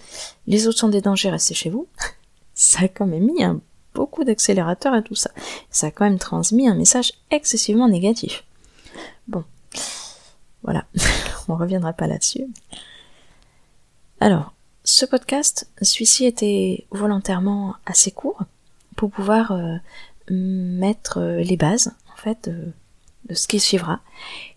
les 0.48 0.68
autres 0.68 0.80
sont 0.80 0.90
des 0.90 1.02
dangers, 1.02 1.30
restez 1.30 1.54
chez 1.54 1.70
vous, 1.70 1.88
ça 2.54 2.84
a 2.84 2.88
quand 2.88 3.08
même 3.08 3.26
mis 3.26 3.44
un, 3.44 3.62
beaucoup 3.94 4.24
d'accélérateurs 4.24 4.94
à 4.94 5.02
tout 5.02 5.16
ça. 5.16 5.32
Ça 5.70 5.88
a 5.88 5.92
quand 5.92 6.06
même 6.06 6.20
transmis 6.20 6.68
un 6.68 6.76
message 6.76 7.14
excessivement 7.32 7.88
négatif. 7.88 8.44
Bon, 9.28 9.46
voilà, 10.64 10.86
on 11.50 11.56
reviendra 11.56 11.94
pas 11.94 12.08
là-dessus. 12.08 12.46
Alors, 14.20 14.54
ce 14.84 15.06
podcast, 15.06 15.70
celui-ci 15.82 16.26
était 16.26 16.86
volontairement 16.92 17.76
assez 17.86 18.12
court 18.12 18.44
pour 18.96 19.12
pouvoir 19.12 19.52
euh, 19.52 19.76
mettre 20.30 21.22
les 21.22 21.58
bases, 21.58 21.94
en 22.14 22.18
fait, 22.18 22.50
de, 22.50 22.74
ce 23.34 23.48
qui 23.48 23.60
suivra. 23.60 24.00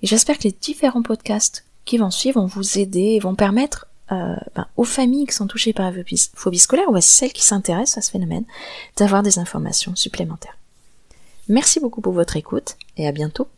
Et 0.02 0.06
j'espère 0.06 0.38
que 0.38 0.44
les 0.44 0.56
différents 0.60 1.02
podcasts 1.02 1.64
qui 1.84 1.98
vont 1.98 2.10
suivre 2.10 2.40
vont 2.40 2.46
vous 2.46 2.78
aider 2.78 3.14
et 3.14 3.20
vont 3.20 3.34
permettre 3.34 3.86
euh, 4.12 4.36
ben, 4.54 4.66
aux 4.76 4.84
familles 4.84 5.26
qui 5.26 5.34
sont 5.34 5.46
touchées 5.46 5.72
par 5.72 5.90
la 5.90 6.02
phobie 6.34 6.58
scolaire 6.58 6.90
ou 6.90 6.96
à 6.96 7.00
celles 7.00 7.32
qui 7.32 7.44
s'intéressent 7.44 7.98
à 7.98 8.02
ce 8.02 8.10
phénomène 8.12 8.44
d'avoir 8.96 9.22
des 9.22 9.38
informations 9.38 9.96
supplémentaires. 9.96 10.56
Merci 11.48 11.80
beaucoup 11.80 12.00
pour 12.00 12.12
votre 12.12 12.36
écoute 12.36 12.76
et 12.96 13.06
à 13.06 13.12
bientôt. 13.12 13.48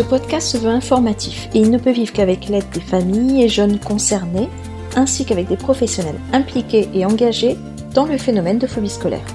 Ce 0.00 0.06
podcast 0.06 0.46
se 0.46 0.56
veut 0.56 0.70
informatif 0.70 1.50
et 1.52 1.58
il 1.58 1.70
ne 1.70 1.76
peut 1.76 1.90
vivre 1.90 2.14
qu'avec 2.14 2.48
l'aide 2.48 2.70
des 2.72 2.80
familles 2.80 3.42
et 3.42 3.50
jeunes 3.50 3.78
concernés, 3.78 4.48
ainsi 4.96 5.26
qu'avec 5.26 5.46
des 5.46 5.58
professionnels 5.58 6.18
impliqués 6.32 6.88
et 6.94 7.04
engagés 7.04 7.58
dans 7.92 8.06
le 8.06 8.16
phénomène 8.16 8.56
de 8.56 8.66
phobie 8.66 8.88
scolaire. 8.88 9.26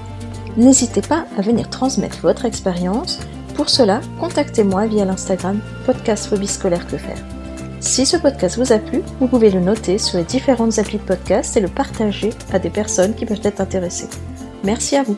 N'hésitez 0.56 1.02
pas 1.02 1.24
à 1.38 1.42
venir 1.42 1.70
transmettre 1.70 2.18
votre 2.20 2.46
expérience. 2.46 3.20
Pour 3.54 3.70
cela, 3.70 4.00
contactez-moi 4.18 4.88
via 4.88 5.04
l'Instagram 5.04 5.60
podcast 5.84 6.26
phobie 6.26 6.48
scolaire 6.48 6.88
que 6.88 6.96
faire. 6.96 7.24
Si 7.78 8.04
ce 8.04 8.16
podcast 8.16 8.58
vous 8.58 8.72
a 8.72 8.78
plu, 8.78 9.02
vous 9.20 9.28
pouvez 9.28 9.52
le 9.52 9.60
noter 9.60 9.98
sur 9.98 10.18
les 10.18 10.24
différentes 10.24 10.80
applis 10.80 10.98
de 10.98 11.04
podcast 11.04 11.56
et 11.56 11.60
le 11.60 11.68
partager 11.68 12.30
à 12.52 12.58
des 12.58 12.70
personnes 12.70 13.14
qui 13.14 13.24
peuvent 13.24 13.38
être 13.44 13.60
intéressées. 13.60 14.08
Merci 14.64 14.96
à 14.96 15.04
vous. 15.04 15.16